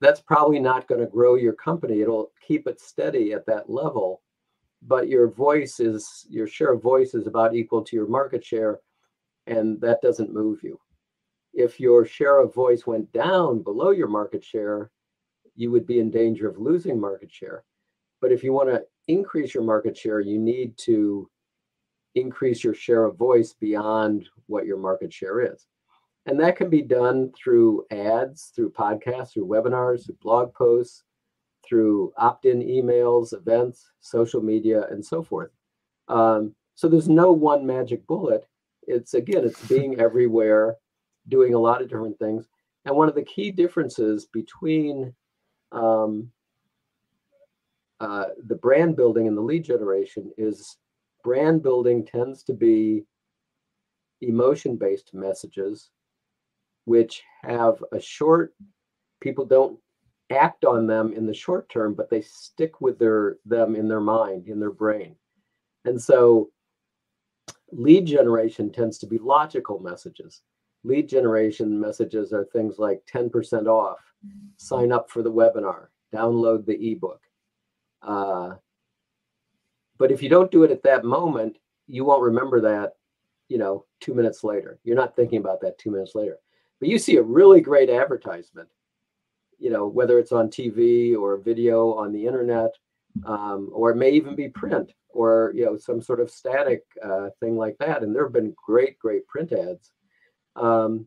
that's 0.00 0.20
probably 0.20 0.58
not 0.58 0.88
going 0.88 1.00
to 1.00 1.06
grow 1.06 1.36
your 1.36 1.52
company. 1.52 2.00
It'll 2.00 2.32
keep 2.40 2.66
it 2.66 2.80
steady 2.80 3.32
at 3.32 3.46
that 3.46 3.70
level, 3.70 4.22
but 4.82 5.08
your 5.08 5.28
voice 5.28 5.78
is, 5.78 6.26
your 6.28 6.46
share 6.46 6.72
of 6.72 6.82
voice 6.82 7.14
is 7.14 7.26
about 7.26 7.54
equal 7.54 7.82
to 7.84 7.96
your 7.96 8.08
market 8.08 8.44
share, 8.44 8.80
and 9.46 9.80
that 9.80 10.02
doesn't 10.02 10.32
move 10.32 10.60
you. 10.62 10.78
If 11.52 11.78
your 11.78 12.04
share 12.04 12.38
of 12.38 12.54
voice 12.54 12.86
went 12.86 13.12
down 13.12 13.62
below 13.62 13.90
your 13.90 14.08
market 14.08 14.42
share, 14.44 14.90
you 15.54 15.70
would 15.70 15.86
be 15.86 15.98
in 15.98 16.10
danger 16.10 16.48
of 16.48 16.58
losing 16.58 16.98
market 16.98 17.30
share. 17.30 17.64
But 18.20 18.32
if 18.32 18.42
you 18.42 18.52
want 18.52 18.70
to 18.70 18.84
increase 19.08 19.52
your 19.54 19.64
market 19.64 19.96
share, 19.96 20.20
you 20.20 20.38
need 20.38 20.76
to 20.78 21.28
increase 22.14 22.62
your 22.62 22.74
share 22.74 23.04
of 23.04 23.16
voice 23.16 23.54
beyond 23.58 24.28
what 24.46 24.66
your 24.66 24.78
market 24.78 25.12
share 25.12 25.40
is. 25.40 25.66
And 26.26 26.38
that 26.40 26.56
can 26.56 26.70
be 26.70 26.82
done 26.82 27.32
through 27.36 27.84
ads, 27.90 28.52
through 28.54 28.70
podcasts, 28.70 29.32
through 29.32 29.46
webinars, 29.46 30.06
through 30.06 30.18
blog 30.22 30.54
posts, 30.54 31.02
through 31.66 32.12
opt 32.16 32.44
in 32.44 32.60
emails, 32.60 33.32
events, 33.32 33.90
social 34.00 34.40
media, 34.40 34.86
and 34.90 35.04
so 35.04 35.22
forth. 35.22 35.50
Um, 36.08 36.54
so 36.74 36.88
there's 36.88 37.08
no 37.08 37.32
one 37.32 37.66
magic 37.66 38.06
bullet. 38.06 38.46
It's 38.86 39.14
again, 39.14 39.44
it's 39.44 39.66
being 39.66 39.98
everywhere, 40.00 40.76
doing 41.28 41.54
a 41.54 41.58
lot 41.58 41.82
of 41.82 41.88
different 41.88 42.18
things. 42.18 42.48
And 42.84 42.96
one 42.96 43.08
of 43.08 43.14
the 43.14 43.22
key 43.22 43.50
differences 43.50 44.26
between 44.26 45.14
um, 45.70 46.30
uh, 48.00 48.26
the 48.46 48.56
brand 48.56 48.96
building 48.96 49.28
and 49.28 49.36
the 49.36 49.42
lead 49.42 49.64
generation 49.64 50.32
is 50.36 50.76
brand 51.22 51.62
building 51.62 52.04
tends 52.04 52.42
to 52.42 52.52
be 52.52 53.04
emotion 54.20 54.76
based 54.76 55.14
messages 55.14 55.90
which 56.84 57.22
have 57.42 57.82
a 57.92 58.00
short 58.00 58.54
people 59.20 59.44
don't 59.44 59.78
act 60.32 60.64
on 60.64 60.86
them 60.86 61.12
in 61.12 61.26
the 61.26 61.34
short 61.34 61.68
term 61.68 61.94
but 61.94 62.10
they 62.10 62.20
stick 62.20 62.80
with 62.80 62.98
their 62.98 63.36
them 63.46 63.76
in 63.76 63.86
their 63.86 64.00
mind 64.00 64.48
in 64.48 64.58
their 64.58 64.70
brain 64.70 65.14
and 65.84 66.00
so 66.00 66.50
lead 67.70 68.06
generation 68.06 68.70
tends 68.70 68.98
to 68.98 69.06
be 69.06 69.18
logical 69.18 69.78
messages 69.78 70.42
lead 70.84 71.08
generation 71.08 71.78
messages 71.78 72.32
are 72.32 72.44
things 72.46 72.78
like 72.78 73.02
10% 73.12 73.66
off 73.66 73.98
sign 74.56 74.92
up 74.92 75.10
for 75.10 75.22
the 75.22 75.32
webinar 75.32 75.86
download 76.12 76.66
the 76.66 76.92
ebook. 76.92 77.20
Uh, 78.02 78.54
but 79.98 80.12
if 80.12 80.22
you 80.22 80.28
don't 80.28 80.50
do 80.50 80.64
it 80.64 80.70
at 80.70 80.82
that 80.82 81.04
moment 81.04 81.58
you 81.86 82.04
won't 82.04 82.22
remember 82.22 82.60
that 82.60 82.94
you 83.48 83.58
know 83.58 83.84
two 84.00 84.14
minutes 84.14 84.44
later. 84.44 84.78
You're 84.84 84.96
not 84.96 85.16
thinking 85.16 85.38
about 85.38 85.60
that 85.62 85.78
two 85.78 85.90
minutes 85.90 86.14
later. 86.14 86.38
But 86.80 86.88
you 86.88 86.98
see 86.98 87.16
a 87.16 87.22
really 87.22 87.60
great 87.60 87.90
advertisement 87.90 88.68
you 89.58 89.70
know 89.70 89.86
whether 89.86 90.18
it's 90.18 90.32
on 90.32 90.48
tv 90.48 91.16
or 91.16 91.36
video 91.36 91.92
on 91.94 92.12
the 92.12 92.26
internet 92.26 92.72
um, 93.26 93.70
or 93.72 93.90
it 93.90 93.96
may 93.96 94.10
even 94.10 94.34
be 94.34 94.48
print 94.48 94.92
or 95.10 95.52
you 95.54 95.64
know 95.64 95.76
some 95.76 96.00
sort 96.00 96.20
of 96.20 96.30
static 96.30 96.82
uh, 97.04 97.28
thing 97.40 97.56
like 97.56 97.76
that. 97.78 98.02
And 98.02 98.14
there 98.14 98.24
have 98.24 98.32
been 98.32 98.54
great 98.64 98.98
great 98.98 99.26
print 99.26 99.52
ads 99.52 99.92
um, 100.56 101.06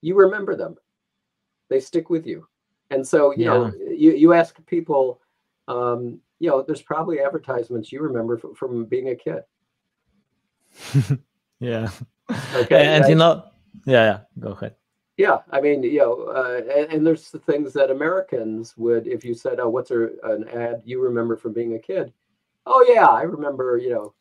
you 0.00 0.14
remember 0.14 0.56
them. 0.56 0.76
They 1.68 1.80
stick 1.80 2.10
with 2.10 2.26
you. 2.26 2.46
And 2.90 3.06
so 3.06 3.32
you 3.32 3.44
yeah. 3.44 3.50
know 3.50 3.72
you, 3.88 4.12
you 4.12 4.32
ask 4.32 4.64
people 4.66 5.20
um, 5.68 6.20
you 6.38 6.48
know 6.48 6.62
there's 6.62 6.82
probably 6.82 7.20
advertisements 7.20 7.90
you 7.90 8.00
remember 8.00 8.38
from, 8.38 8.54
from 8.54 8.84
being 8.84 9.08
a 9.08 9.16
kid. 9.16 9.42
Yeah. 11.58 11.88
Okay 12.54 12.84
and, 12.84 13.08
you 13.08 13.14
know 13.14 13.44
yeah 13.86 14.04
yeah 14.04 14.18
go 14.38 14.50
ahead. 14.50 14.74
Yeah, 15.16 15.38
I 15.50 15.62
mean, 15.62 15.82
you 15.82 16.00
know, 16.00 16.24
uh, 16.24 16.60
and, 16.70 16.92
and, 16.92 17.06
there's 17.06 17.30
the 17.30 17.38
things 17.38 17.72
that 17.72 17.90
Americans 17.90 18.76
would, 18.76 19.06
if 19.06 19.24
you 19.24 19.32
said, 19.32 19.58
"Oh, 19.58 19.70
what's 19.70 19.90
a, 19.90 20.10
an 20.24 20.46
ad 20.48 20.82
you 20.84 21.00
remember 21.00 21.38
from 21.38 21.54
being 21.54 21.74
a 21.74 21.78
kid?" 21.78 22.12
Oh 22.66 22.84
yeah, 22.86 23.06
I 23.06 23.22
remember, 23.22 23.78
you 23.78 23.90
know, 23.90 24.14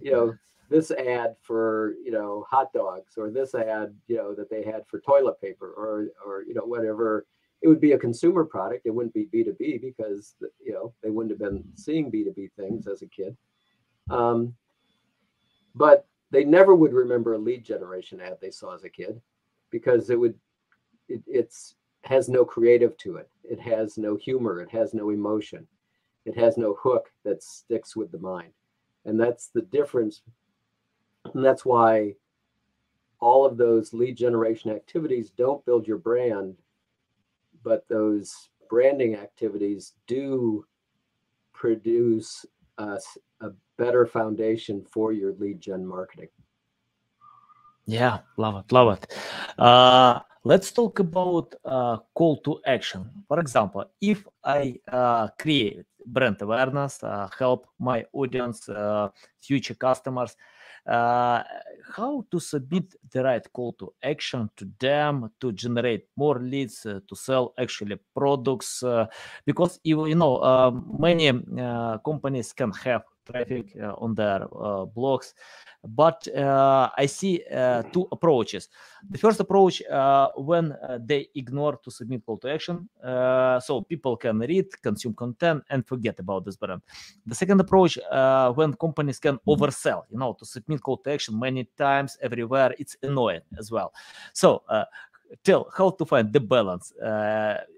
you 0.00 0.12
know, 0.12 0.34
this 0.68 0.90
ad 0.90 1.36
for 1.42 1.94
you 2.04 2.10
know 2.10 2.46
hot 2.48 2.72
dogs, 2.72 3.14
or 3.16 3.30
this 3.30 3.54
ad, 3.54 3.94
you 4.08 4.16
know, 4.16 4.34
that 4.34 4.50
they 4.50 4.62
had 4.62 4.86
for 4.86 5.00
toilet 5.00 5.40
paper, 5.40 5.72
or 5.76 6.08
or 6.24 6.42
you 6.42 6.54
know 6.54 6.64
whatever. 6.64 7.26
It 7.62 7.68
would 7.68 7.80
be 7.80 7.92
a 7.92 7.98
consumer 7.98 8.44
product. 8.44 8.86
It 8.86 8.90
wouldn't 8.90 9.14
be 9.14 9.28
B 9.30 9.44
two 9.44 9.54
B 9.58 9.78
because 9.78 10.34
you 10.64 10.72
know 10.72 10.92
they 11.02 11.10
wouldn't 11.10 11.30
have 11.30 11.38
been 11.38 11.64
seeing 11.74 12.10
B 12.10 12.24
two 12.24 12.32
B 12.32 12.48
things 12.56 12.86
as 12.86 13.02
a 13.02 13.06
kid. 13.06 13.36
Um, 14.10 14.54
but 15.74 16.06
they 16.30 16.44
never 16.44 16.74
would 16.74 16.92
remember 16.92 17.34
a 17.34 17.38
lead 17.38 17.64
generation 17.64 18.20
ad 18.20 18.38
they 18.40 18.50
saw 18.50 18.74
as 18.74 18.84
a 18.84 18.88
kid 18.88 19.20
because 19.70 20.10
it 20.10 20.18
would 20.18 20.34
it, 21.08 21.22
it's 21.26 21.76
has 22.04 22.28
no 22.28 22.44
creative 22.44 22.96
to 22.96 23.16
it 23.16 23.28
it 23.44 23.60
has 23.60 23.96
no 23.96 24.16
humor 24.16 24.60
it 24.60 24.70
has 24.70 24.92
no 24.92 25.10
emotion 25.10 25.66
it 26.24 26.36
has 26.36 26.56
no 26.56 26.76
hook 26.80 27.10
that 27.24 27.42
sticks 27.42 27.94
with 27.94 28.10
the 28.10 28.18
mind 28.18 28.52
and 29.04 29.20
that's 29.20 29.48
the 29.48 29.62
difference 29.62 30.22
and 31.34 31.44
that's 31.44 31.64
why 31.64 32.14
all 33.20 33.44
of 33.44 33.56
those 33.56 33.92
lead 33.92 34.16
generation 34.16 34.70
activities 34.70 35.30
don't 35.30 35.64
build 35.64 35.86
your 35.86 35.98
brand 35.98 36.56
but 37.62 37.86
those 37.88 38.48
branding 38.68 39.14
activities 39.14 39.92
do 40.06 40.64
produce 41.52 42.44
a, 42.78 42.98
a 43.40 43.50
better 43.78 44.06
foundation 44.06 44.84
for 44.90 45.12
your 45.12 45.32
lead 45.34 45.60
gen 45.60 45.86
marketing 45.86 46.28
yeah, 47.86 48.20
love 48.36 48.64
it, 48.64 48.72
love 48.72 48.98
it. 48.98 49.14
Uh, 49.58 50.20
let's 50.44 50.70
talk 50.70 51.00
about 51.00 51.54
uh, 51.64 51.98
call 52.14 52.36
to 52.38 52.60
action. 52.66 53.10
For 53.26 53.40
example, 53.40 53.84
if 54.00 54.26
I 54.44 54.76
uh, 54.90 55.28
create 55.38 55.84
brand 56.06 56.40
awareness, 56.40 57.02
uh, 57.02 57.28
help 57.36 57.66
my 57.78 58.04
audience, 58.12 58.68
uh, 58.68 59.08
future 59.40 59.74
customers, 59.74 60.36
uh, 60.86 61.42
how 61.94 62.24
to 62.30 62.40
submit 62.40 62.94
the 63.10 63.22
right 63.22 63.52
call 63.52 63.72
to 63.74 63.92
action 64.02 64.50
to 64.56 64.68
them 64.78 65.30
to 65.40 65.52
generate 65.52 66.06
more 66.16 66.40
leads 66.40 66.86
uh, 66.86 67.00
to 67.08 67.14
sell 67.14 67.54
actually 67.58 67.96
products 68.14 68.82
uh, 68.82 69.06
because 69.44 69.78
you, 69.84 70.06
you 70.06 70.14
know 70.14 70.42
um, 70.42 70.96
many 70.98 71.28
uh, 71.28 71.98
companies 71.98 72.52
can 72.52 72.72
have 72.72 73.02
traffic 73.24 73.76
uh, 73.80 73.94
on 73.98 74.14
their 74.14 74.42
uh, 74.42 74.84
blogs 74.86 75.34
but 75.84 76.26
uh, 76.28 76.90
I 76.96 77.06
see 77.06 77.42
uh, 77.50 77.82
two 77.92 78.06
approaches. 78.12 78.68
The 79.10 79.18
first 79.18 79.40
approach 79.40 79.82
uh, 79.82 80.28
when 80.36 80.72
uh, 80.72 80.98
they 81.04 81.28
ignore 81.34 81.76
to 81.82 81.90
submit 81.90 82.24
call 82.24 82.38
to 82.38 82.50
action, 82.50 82.88
uh, 83.02 83.58
so 83.58 83.82
people 83.82 84.16
can 84.16 84.38
read, 84.38 84.66
consume 84.80 85.14
content, 85.14 85.64
and 85.70 85.86
forget 85.86 86.20
about 86.20 86.44
this 86.44 86.56
brand. 86.56 86.82
The 87.26 87.34
second 87.34 87.60
approach 87.60 87.98
uh, 87.98 88.52
when 88.52 88.74
companies 88.74 89.18
can 89.18 89.38
oversell, 89.46 90.02
you 90.10 90.18
know, 90.18 90.34
to 90.38 90.44
submit 90.44 90.82
call 90.82 90.98
to 90.98 91.10
action 91.10 91.38
many 91.38 91.68
times 91.76 92.16
everywhere, 92.22 92.74
it's 92.78 92.96
annoying 93.02 93.42
as 93.58 93.70
well. 93.70 93.92
So 94.32 94.62
tell 95.42 95.68
how 95.76 95.90
to 95.90 96.04
find 96.04 96.32
the 96.32 96.40
balance 96.40 96.92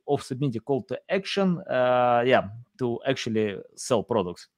of 0.07 0.23
submitting 0.23 0.61
call 0.61 0.83
to 0.83 1.01
action, 1.09 1.63
yeah, 1.71 2.49
to 2.79 2.99
actually 3.07 3.57
sell 3.77 4.03
products. 4.03 4.49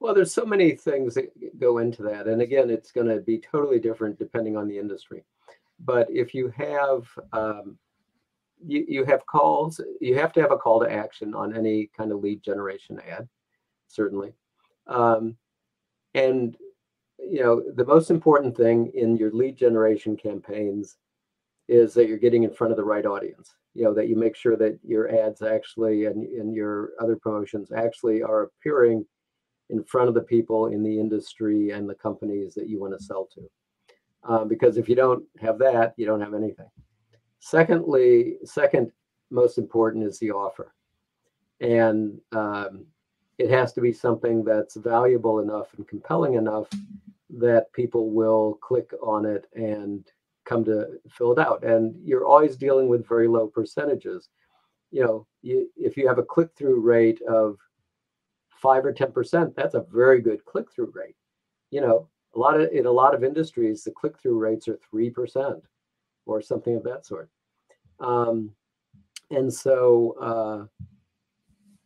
Well, 0.00 0.14
there's 0.14 0.32
so 0.32 0.44
many 0.44 0.72
things 0.72 1.14
that 1.14 1.58
go 1.58 1.78
into 1.78 2.02
that. 2.04 2.28
And 2.28 2.40
again, 2.40 2.70
it's 2.70 2.92
going 2.92 3.08
to 3.08 3.20
be 3.20 3.38
totally 3.38 3.80
different 3.80 4.18
depending 4.18 4.56
on 4.56 4.68
the 4.68 4.78
industry. 4.78 5.24
But 5.80 6.08
if 6.10 6.34
you 6.34 6.48
have 6.56 7.08
um, 7.32 7.78
you, 8.64 8.84
you 8.88 9.04
have 9.04 9.26
calls, 9.26 9.80
you 10.00 10.16
have 10.16 10.32
to 10.32 10.40
have 10.40 10.52
a 10.52 10.56
call 10.56 10.80
to 10.80 10.90
action 10.90 11.34
on 11.34 11.56
any 11.56 11.90
kind 11.96 12.12
of 12.12 12.20
lead 12.20 12.42
generation 12.42 13.00
ad, 13.08 13.28
certainly. 13.86 14.32
Um, 14.86 15.36
and 16.14 16.56
you 17.18 17.42
know, 17.42 17.62
the 17.74 17.84
most 17.84 18.10
important 18.10 18.56
thing 18.56 18.92
in 18.94 19.16
your 19.16 19.32
lead 19.32 19.56
generation 19.56 20.16
campaigns 20.16 20.96
is 21.66 21.92
that 21.94 22.08
you're 22.08 22.18
getting 22.18 22.44
in 22.44 22.52
front 22.52 22.70
of 22.70 22.76
the 22.76 22.84
right 22.84 23.04
audience. 23.04 23.54
You 23.74 23.84
know, 23.84 23.94
that 23.94 24.08
you 24.08 24.16
make 24.16 24.34
sure 24.34 24.56
that 24.56 24.78
your 24.82 25.08
ads 25.14 25.42
actually 25.42 26.06
and, 26.06 26.24
and 26.24 26.54
your 26.54 26.90
other 27.00 27.16
promotions 27.16 27.70
actually 27.70 28.22
are 28.22 28.42
appearing 28.42 29.04
in 29.70 29.84
front 29.84 30.08
of 30.08 30.14
the 30.14 30.22
people 30.22 30.68
in 30.68 30.82
the 30.82 30.98
industry 30.98 31.70
and 31.70 31.88
the 31.88 31.94
companies 31.94 32.54
that 32.54 32.68
you 32.68 32.80
want 32.80 32.96
to 32.96 33.04
sell 33.04 33.28
to. 33.34 33.50
Um, 34.24 34.48
because 34.48 34.76
if 34.76 34.88
you 34.88 34.94
don't 34.94 35.24
have 35.40 35.58
that, 35.58 35.94
you 35.96 36.06
don't 36.06 36.20
have 36.20 36.34
anything. 36.34 36.68
Secondly, 37.40 38.36
second 38.44 38.90
most 39.30 39.58
important 39.58 40.04
is 40.04 40.18
the 40.18 40.30
offer. 40.30 40.74
And 41.60 42.20
um, 42.32 42.86
it 43.38 43.50
has 43.50 43.72
to 43.74 43.80
be 43.80 43.92
something 43.92 44.44
that's 44.44 44.76
valuable 44.76 45.40
enough 45.40 45.68
and 45.76 45.86
compelling 45.86 46.34
enough 46.34 46.68
that 47.30 47.72
people 47.72 48.10
will 48.10 48.58
click 48.60 48.90
on 49.02 49.24
it 49.24 49.46
and 49.54 50.06
come 50.44 50.64
to 50.64 50.98
fill 51.10 51.32
it 51.32 51.38
out. 51.38 51.62
And 51.62 51.94
you're 52.04 52.24
always 52.24 52.56
dealing 52.56 52.88
with 52.88 53.06
very 53.06 53.28
low 53.28 53.46
percentages. 53.46 54.30
You 54.90 55.04
know, 55.04 55.26
you, 55.42 55.70
if 55.76 55.96
you 55.96 56.08
have 56.08 56.18
a 56.18 56.22
click 56.22 56.50
through 56.56 56.80
rate 56.80 57.20
of 57.28 57.58
five 58.60 58.84
or 58.84 58.92
ten 58.92 59.12
percent, 59.12 59.54
that's 59.56 59.74
a 59.74 59.86
very 59.90 60.20
good 60.20 60.44
click 60.44 60.72
through 60.72 60.92
rate. 60.94 61.16
You 61.70 61.80
know, 61.80 62.08
a 62.34 62.38
lot 62.38 62.60
of 62.60 62.70
in 62.72 62.86
a 62.86 62.90
lot 62.90 63.14
of 63.14 63.24
industries, 63.24 63.84
the 63.84 63.90
click 63.90 64.18
through 64.18 64.38
rates 64.38 64.68
are 64.68 64.78
three 64.90 65.10
percent 65.10 65.62
or 66.26 66.42
something 66.42 66.76
of 66.76 66.84
that 66.84 67.06
sort. 67.06 67.30
Um, 68.00 68.52
and 69.30 69.52
so, 69.52 70.14
uh, 70.20 70.84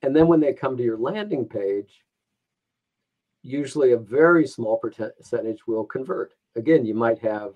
and 0.02 0.14
then 0.14 0.26
when 0.26 0.40
they 0.40 0.52
come 0.52 0.76
to 0.76 0.82
your 0.82 0.98
landing 0.98 1.46
page, 1.46 2.02
usually 3.42 3.92
a 3.92 3.98
very 3.98 4.46
small 4.46 4.78
percentage 4.78 5.66
will 5.66 5.84
convert. 5.84 6.34
Again, 6.56 6.84
you 6.84 6.94
might 6.94 7.18
have 7.20 7.54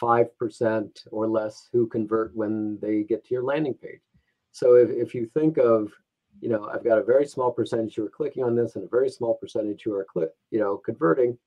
5% 0.00 1.06
or 1.10 1.28
less 1.28 1.68
who 1.72 1.86
convert 1.86 2.34
when 2.34 2.78
they 2.80 3.02
get 3.02 3.24
to 3.24 3.34
your 3.34 3.44
landing 3.44 3.74
page. 3.74 4.00
So 4.52 4.74
if, 4.74 4.90
if 4.90 5.14
you 5.14 5.26
think 5.26 5.56
of, 5.56 5.92
you 6.40 6.48
know, 6.48 6.68
I've 6.72 6.84
got 6.84 6.98
a 6.98 7.04
very 7.04 7.26
small 7.26 7.50
percentage 7.50 7.94
who 7.94 8.04
are 8.04 8.10
clicking 8.10 8.44
on 8.44 8.54
this 8.54 8.76
and 8.76 8.84
a 8.84 8.88
very 8.88 9.08
small 9.08 9.34
percentage 9.34 9.82
who 9.82 9.94
are 9.94 10.04
click, 10.04 10.30
you 10.50 10.58
know, 10.58 10.76
converting, 10.76 11.38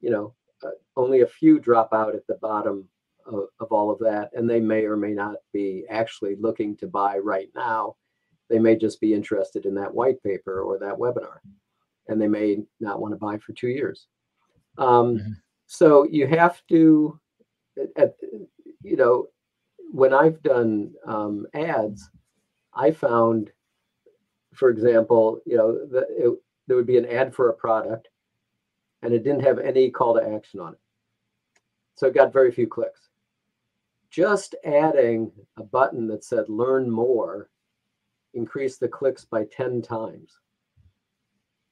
you 0.00 0.10
know, 0.10 0.34
uh, 0.64 0.70
only 0.96 1.22
a 1.22 1.26
few 1.26 1.58
drop 1.58 1.92
out 1.92 2.14
at 2.14 2.26
the 2.26 2.34
bottom 2.34 2.88
of, 3.26 3.48
of 3.60 3.72
all 3.72 3.90
of 3.90 3.98
that. 4.00 4.30
And 4.34 4.48
they 4.48 4.60
may 4.60 4.84
or 4.84 4.96
may 4.96 5.12
not 5.12 5.36
be 5.52 5.84
actually 5.90 6.36
looking 6.36 6.76
to 6.76 6.86
buy 6.86 7.18
right 7.18 7.48
now. 7.54 7.96
They 8.48 8.58
may 8.58 8.76
just 8.76 9.00
be 9.00 9.14
interested 9.14 9.66
in 9.66 9.74
that 9.74 9.94
white 9.94 10.22
paper 10.22 10.62
or 10.62 10.78
that 10.78 10.96
webinar, 10.96 11.38
and 12.08 12.20
they 12.20 12.28
may 12.28 12.58
not 12.78 13.00
want 13.00 13.12
to 13.14 13.18
buy 13.18 13.38
for 13.38 13.52
two 13.54 13.68
years. 13.68 14.06
Um, 14.78 15.16
mm-hmm. 15.16 15.32
So 15.66 16.04
you 16.04 16.26
have 16.26 16.60
to 16.68 17.18
at, 17.96 18.14
you 18.82 18.96
know, 18.96 19.28
when 19.90 20.12
I've 20.12 20.42
done 20.42 20.92
um, 21.06 21.46
ads, 21.54 22.10
I 22.74 22.90
found, 22.90 23.50
for 24.54 24.70
example, 24.70 25.40
you 25.44 25.56
know, 25.56 25.86
that 25.86 26.06
it, 26.10 26.38
there 26.66 26.76
would 26.76 26.86
be 26.86 26.98
an 26.98 27.06
ad 27.06 27.34
for 27.34 27.48
a 27.48 27.54
product, 27.54 28.08
and 29.02 29.12
it 29.12 29.24
didn't 29.24 29.44
have 29.44 29.58
any 29.58 29.90
call 29.90 30.14
to 30.14 30.26
action 30.26 30.60
on 30.60 30.72
it, 30.72 30.80
so 31.94 32.06
it 32.06 32.14
got 32.14 32.32
very 32.32 32.50
few 32.50 32.66
clicks. 32.66 33.08
Just 34.10 34.54
adding 34.64 35.30
a 35.58 35.62
button 35.62 36.06
that 36.08 36.24
said 36.24 36.48
"Learn 36.48 36.88
More" 36.88 37.50
increased 38.32 38.80
the 38.80 38.88
clicks 38.88 39.24
by 39.24 39.44
ten 39.44 39.82
times. 39.82 40.38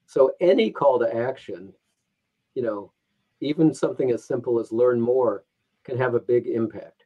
So 0.07 0.33
any 0.41 0.71
call 0.71 0.99
to 0.99 1.15
action, 1.15 1.73
you 2.55 2.63
know, 2.63 2.93
even 3.41 3.73
something 3.73 4.11
as 4.11 4.25
simple 4.25 4.59
as 4.59 4.73
"Learn 4.73 5.01
More," 5.01 5.45
can 5.85 5.97
have 5.97 6.15
a 6.15 6.21
big 6.21 6.47
impact. 6.47 7.05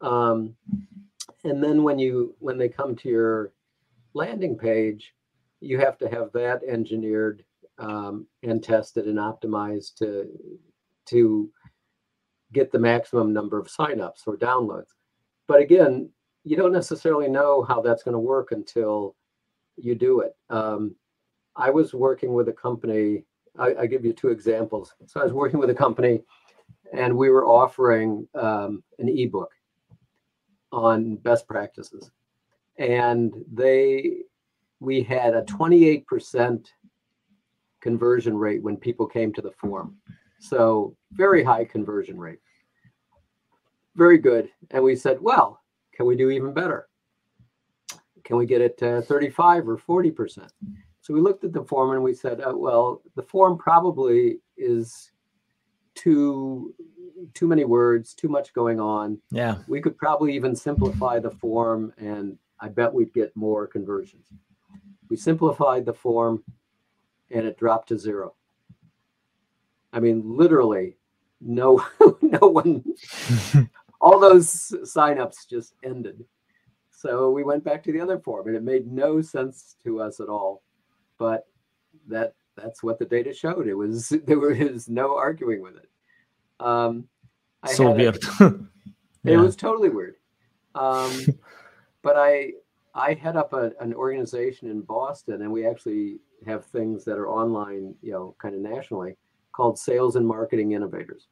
Um, 0.00 0.56
and 1.44 1.62
then 1.62 1.82
when 1.82 1.98
you 1.98 2.34
when 2.38 2.56
they 2.56 2.68
come 2.68 2.96
to 2.96 3.08
your 3.08 3.52
landing 4.14 4.56
page, 4.56 5.14
you 5.60 5.78
have 5.78 5.98
to 5.98 6.08
have 6.08 6.32
that 6.32 6.62
engineered 6.64 7.44
um, 7.78 8.26
and 8.42 8.62
tested 8.62 9.06
and 9.06 9.18
optimized 9.18 9.96
to 9.96 10.28
to 11.06 11.50
get 12.52 12.70
the 12.70 12.78
maximum 12.78 13.32
number 13.32 13.58
of 13.58 13.66
signups 13.66 14.26
or 14.26 14.36
downloads. 14.36 14.94
But 15.48 15.60
again, 15.60 16.10
you 16.44 16.56
don't 16.56 16.72
necessarily 16.72 17.28
know 17.28 17.62
how 17.62 17.80
that's 17.80 18.02
going 18.02 18.12
to 18.12 18.18
work 18.18 18.52
until 18.52 19.16
you 19.76 19.94
do 19.94 20.20
it. 20.20 20.36
Um, 20.50 20.94
I 21.56 21.70
was 21.70 21.94
working 21.94 22.34
with 22.34 22.48
a 22.48 22.52
company. 22.52 23.24
I, 23.58 23.74
I 23.80 23.86
give 23.86 24.04
you 24.04 24.12
two 24.12 24.28
examples. 24.28 24.94
So 25.06 25.20
I 25.20 25.24
was 25.24 25.32
working 25.32 25.60
with 25.60 25.70
a 25.70 25.74
company 25.74 26.22
and 26.92 27.16
we 27.16 27.30
were 27.30 27.46
offering 27.46 28.28
um, 28.34 28.82
an 28.98 29.08
ebook 29.08 29.50
on 30.72 31.16
best 31.16 31.46
practices 31.46 32.10
and 32.78 33.32
they 33.52 34.22
we 34.80 35.02
had 35.02 35.34
a 35.34 35.42
28% 35.42 36.66
conversion 37.80 38.36
rate 38.36 38.62
when 38.62 38.76
people 38.76 39.06
came 39.06 39.32
to 39.32 39.40
the 39.40 39.52
forum. 39.52 39.96
So 40.40 40.96
very 41.12 41.44
high 41.44 41.64
conversion 41.64 42.18
rate. 42.18 42.40
Very 43.94 44.18
good. 44.18 44.48
And 44.70 44.82
we 44.82 44.96
said 44.96 45.18
well 45.20 45.60
can 45.94 46.06
we 46.06 46.16
do 46.16 46.30
even 46.30 46.52
better? 46.54 46.88
Can 48.24 48.36
we 48.36 48.46
get 48.46 48.60
it 48.60 48.78
to 48.78 49.02
35 49.02 49.68
or 49.68 49.76
40% 49.76 50.48
so 51.02 51.12
we 51.12 51.20
looked 51.20 51.42
at 51.42 51.52
the 51.52 51.64
form 51.64 51.92
and 51.92 52.02
we 52.02 52.14
said 52.14 52.40
uh, 52.40 52.52
well 52.54 53.02
the 53.16 53.22
form 53.22 53.58
probably 53.58 54.38
is 54.56 55.10
too 55.94 56.74
too 57.34 57.46
many 57.46 57.64
words, 57.64 58.14
too 58.14 58.28
much 58.28 58.52
going 58.52 58.80
on. 58.80 59.18
Yeah. 59.30 59.58
We 59.68 59.80
could 59.80 59.96
probably 59.96 60.34
even 60.34 60.56
simplify 60.56 61.18
the 61.18 61.30
form 61.30 61.92
and 61.98 62.36
I 62.62 62.68
bet 62.68 62.94
we'd 62.94 63.12
get 63.12 63.36
more 63.36 63.66
conversions. 63.66 64.28
We 65.10 65.16
simplified 65.16 65.84
the 65.84 65.92
form 65.92 66.44
and 67.30 67.44
it 67.44 67.58
dropped 67.58 67.88
to 67.88 67.98
zero. 67.98 68.34
I 69.92 69.98
mean, 69.98 70.22
literally, 70.24 70.96
no 71.40 71.84
no 72.22 72.46
one 72.46 72.84
all 74.00 74.20
those 74.20 74.48
signups 74.84 75.48
just 75.50 75.74
ended. 75.82 76.24
So 76.90 77.30
we 77.30 77.42
went 77.42 77.64
back 77.64 77.82
to 77.82 77.92
the 77.92 78.00
other 78.00 78.20
form 78.20 78.46
and 78.46 78.56
it 78.56 78.62
made 78.62 78.86
no 78.86 79.20
sense 79.20 79.74
to 79.82 80.00
us 80.00 80.20
at 80.20 80.28
all. 80.28 80.62
But 81.18 81.48
that 82.06 82.34
that's 82.56 82.80
what 82.80 83.00
the 83.00 83.04
data 83.04 83.34
showed. 83.34 83.66
It 83.66 83.74
was 83.74 84.08
there 84.24 84.38
was 84.38 84.88
no 84.88 85.16
arguing 85.16 85.62
with 85.62 85.76
it. 85.76 85.88
Um, 86.60 87.08
I 87.60 87.72
so 87.72 87.90
weird. 87.90 88.22
A, 88.40 88.60
it 89.24 89.36
was 89.36 89.56
totally 89.56 89.88
weird. 89.88 90.14
Um, 90.74 91.26
but 92.02 92.16
I 92.16 92.52
I 92.94 93.14
head 93.14 93.36
up 93.36 93.52
a, 93.52 93.72
an 93.80 93.94
organization 93.94 94.70
in 94.70 94.82
Boston, 94.82 95.42
and 95.42 95.50
we 95.50 95.66
actually 95.66 96.18
have 96.46 96.66
things 96.66 97.04
that 97.04 97.18
are 97.18 97.28
online, 97.28 97.94
you 98.02 98.12
know, 98.12 98.34
kind 98.40 98.54
of 98.54 98.60
nationally, 98.60 99.16
called 99.52 99.78
Sales 99.78 100.16
and 100.16 100.26
Marketing 100.26 100.72
Innovators. 100.72 101.28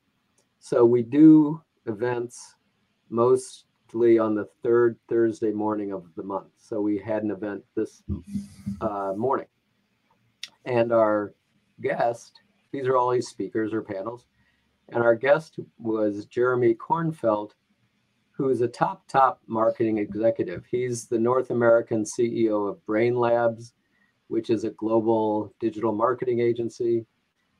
So 0.58 0.84
we 0.84 1.02
do 1.02 1.60
events 1.86 2.54
mostly 3.10 4.18
on 4.18 4.34
the 4.34 4.48
third 4.62 4.96
Thursday 5.08 5.52
morning 5.52 5.92
of 5.92 6.06
the 6.16 6.22
month. 6.22 6.48
So 6.56 6.80
we 6.80 6.98
had 6.98 7.24
an 7.24 7.30
event 7.30 7.62
this 7.74 8.02
uh, 8.80 9.12
morning 9.16 9.46
and 10.64 10.92
our 10.92 11.34
guest, 11.80 12.40
these 12.72 12.86
are 12.86 12.96
all 12.96 13.10
these 13.10 13.28
speakers 13.28 13.72
or 13.72 13.82
panels, 13.82 14.26
and 14.90 15.02
our 15.02 15.14
guest 15.14 15.58
was 15.78 16.26
Jeremy 16.26 16.74
Cornfeldt, 16.74 17.52
who 18.40 18.48
is 18.48 18.62
a 18.62 18.68
top, 18.68 19.06
top 19.06 19.38
marketing 19.46 19.98
executive. 19.98 20.64
He's 20.70 21.06
the 21.06 21.18
North 21.18 21.50
American 21.50 22.04
CEO 22.04 22.70
of 22.70 22.78
Brainlabs, 22.86 23.72
which 24.28 24.48
is 24.48 24.64
a 24.64 24.70
global 24.70 25.52
digital 25.60 25.92
marketing 25.92 26.40
agency. 26.40 27.04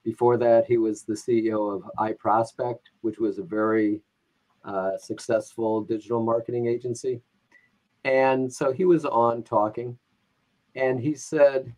Before 0.05 0.39
that, 0.39 0.65
he 0.65 0.79
was 0.79 1.03
the 1.03 1.13
CEO 1.13 1.77
of 1.77 1.83
iProspect, 1.99 2.79
which 3.03 3.19
was 3.19 3.39
a 3.39 3.43
very 3.43 4.01
uh, 4.65 4.97
successful 4.97 5.83
digital 5.83 6.23
marketing 6.23 6.67
agency. 6.67 7.21
And 8.05 8.51
so 8.51 8.73
he 8.73 8.87
was 8.87 9.05
on 9.05 9.43
talking, 9.43 9.99
and 10.77 10.99
he 10.99 11.15
said, 11.15 11.75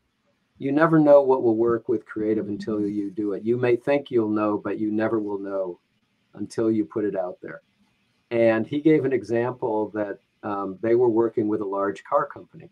you 0.58 0.70
never 0.70 1.00
know 1.00 1.22
what 1.22 1.42
will 1.42 1.56
work 1.56 1.88
with 1.88 2.06
creative 2.06 2.46
until 2.46 2.86
you 2.86 3.10
do 3.10 3.32
it. 3.32 3.42
You 3.42 3.56
may 3.56 3.74
think 3.74 4.12
you'll 4.12 4.28
know, 4.28 4.58
but 4.62 4.78
you 4.78 4.92
never 4.92 5.18
will 5.18 5.40
know 5.40 5.80
until 6.34 6.70
you 6.70 6.84
put 6.84 7.04
it 7.04 7.16
out 7.16 7.38
there. 7.42 7.62
And 8.32 8.66
he 8.66 8.80
gave 8.80 9.04
an 9.04 9.12
example 9.12 9.90
that 9.90 10.18
um, 10.42 10.78
they 10.80 10.94
were 10.94 11.10
working 11.10 11.48
with 11.48 11.60
a 11.60 11.66
large 11.66 12.02
car 12.02 12.26
company 12.26 12.70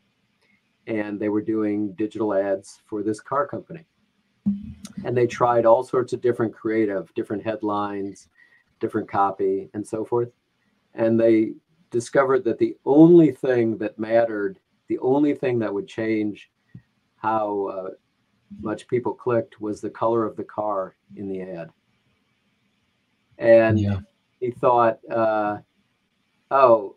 and 0.87 1.21
they 1.21 1.29
were 1.29 1.43
doing 1.43 1.93
digital 1.93 2.33
ads 2.33 2.81
for 2.87 3.03
this 3.03 3.21
car 3.21 3.47
company. 3.47 3.85
And 5.05 5.15
they 5.15 5.27
tried 5.27 5.67
all 5.67 5.85
sorts 5.85 6.15
of 6.15 6.23
different 6.23 6.55
creative, 6.55 7.13
different 7.15 7.45
headlines, 7.45 8.29
different 8.81 9.09
copy, 9.09 9.69
and 9.75 9.87
so 9.87 10.03
forth. 10.03 10.31
And 10.95 11.21
they 11.21 11.53
discovered 11.91 12.43
that 12.45 12.59
the 12.59 12.77
only 12.87 13.31
thing 13.31 13.77
that 13.79 13.99
mattered, 13.99 14.59
the 14.89 14.99
only 15.01 15.35
thing 15.35 15.59
that 15.59 15.73
would 15.73 15.87
change 15.87 16.51
how 17.17 17.67
uh, 17.67 17.91
much 18.63 18.89
people 18.89 19.13
clicked 19.13 19.61
was 19.61 19.83
the 19.83 19.91
color 19.91 20.25
of 20.25 20.37
the 20.37 20.45
car 20.45 20.97
in 21.17 21.29
the 21.29 21.43
ad. 21.43 21.71
And 23.37 23.79
yeah. 23.79 23.99
He 24.41 24.51
thought, 24.51 24.99
uh, 25.11 25.59
oh, 26.51 26.97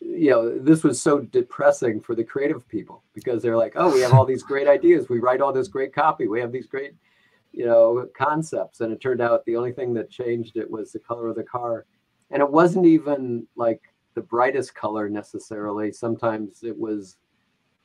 you 0.00 0.30
know, 0.30 0.58
this 0.58 0.82
was 0.82 1.00
so 1.00 1.20
depressing 1.20 2.00
for 2.00 2.14
the 2.14 2.24
creative 2.24 2.68
people 2.68 3.02
because 3.14 3.42
they're 3.42 3.56
like, 3.56 3.72
oh, 3.76 3.92
we 3.92 4.00
have 4.00 4.12
all 4.12 4.24
these 4.24 4.42
great 4.42 4.68
ideas. 4.68 5.08
We 5.08 5.20
write 5.20 5.40
all 5.40 5.52
this 5.52 5.68
great 5.68 5.94
copy. 5.94 6.28
We 6.28 6.40
have 6.40 6.52
these 6.52 6.66
great, 6.66 6.94
you 7.52 7.66
know, 7.66 8.08
concepts. 8.16 8.80
And 8.80 8.92
it 8.92 9.00
turned 9.00 9.20
out 9.20 9.44
the 9.44 9.56
only 9.56 9.72
thing 9.72 9.94
that 9.94 10.10
changed 10.10 10.56
it 10.56 10.70
was 10.70 10.92
the 10.92 10.98
color 10.98 11.28
of 11.28 11.36
the 11.36 11.44
car. 11.44 11.86
And 12.30 12.42
it 12.42 12.50
wasn't 12.50 12.86
even 12.86 13.46
like 13.56 13.82
the 14.14 14.22
brightest 14.22 14.74
color 14.74 15.08
necessarily. 15.08 15.92
Sometimes 15.92 16.62
it 16.62 16.76
was 16.76 17.16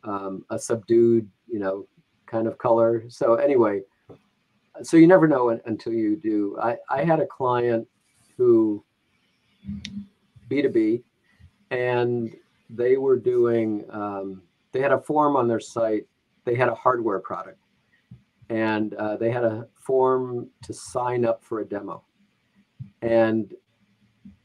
um, 0.03 0.45
a 0.49 0.59
subdued, 0.59 1.29
you 1.47 1.59
know, 1.59 1.87
kind 2.25 2.47
of 2.47 2.57
color. 2.57 3.03
So 3.09 3.35
anyway, 3.35 3.81
so 4.83 4.97
you 4.97 5.07
never 5.07 5.27
know 5.27 5.49
until 5.65 5.93
you 5.93 6.15
do. 6.15 6.57
I, 6.61 6.77
I 6.89 7.03
had 7.03 7.19
a 7.19 7.25
client 7.25 7.87
who 8.39 8.83
B2B 10.49 11.03
and 11.71 12.33
they 12.69 12.95
were 12.95 13.17
doing 13.17 13.83
um, 13.91 14.41
they 14.71 14.79
had 14.79 14.93
a 14.93 15.01
form 15.01 15.35
on 15.35 15.47
their 15.47 15.59
site. 15.59 16.07
They 16.45 16.55
had 16.55 16.69
a 16.69 16.75
hardware 16.75 17.19
product 17.19 17.59
and 18.49 18.93
uh, 18.93 19.17
they 19.17 19.29
had 19.29 19.43
a 19.43 19.67
form 19.75 20.47
to 20.63 20.73
sign 20.73 21.25
up 21.25 21.43
for 21.43 21.59
a 21.59 21.65
demo. 21.65 22.03
And 23.01 23.53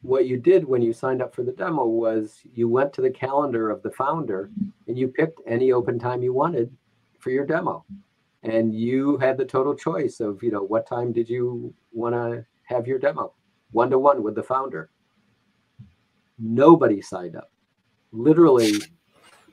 what 0.02 0.26
you 0.26 0.38
did 0.38 0.64
when 0.64 0.82
you 0.82 0.92
signed 0.92 1.22
up 1.22 1.32
for 1.32 1.44
the 1.44 1.52
demo 1.52 1.86
was 1.86 2.40
you 2.52 2.68
went 2.68 2.92
to 2.94 3.00
the 3.00 3.10
calendar 3.10 3.70
of 3.70 3.82
the 3.82 3.92
founder 3.92 4.50
and 4.88 4.98
you 4.98 5.06
picked 5.06 5.40
any 5.46 5.70
open 5.70 6.00
time 6.00 6.22
you 6.22 6.32
wanted 6.32 6.74
for 7.20 7.30
your 7.30 7.46
demo. 7.46 7.84
And 8.42 8.74
you 8.74 9.16
had 9.18 9.38
the 9.38 9.44
total 9.44 9.74
choice 9.76 10.18
of 10.18 10.42
you 10.42 10.50
know 10.50 10.64
what 10.64 10.88
time 10.88 11.12
did 11.12 11.30
you 11.30 11.72
want 11.92 12.16
to 12.16 12.44
have 12.64 12.88
your 12.88 12.98
demo 12.98 13.32
one 13.74 13.90
to 13.90 13.98
one 13.98 14.22
with 14.22 14.34
the 14.34 14.42
founder 14.42 14.90
nobody 16.38 17.00
signed 17.00 17.36
up 17.36 17.50
literally 18.12 18.72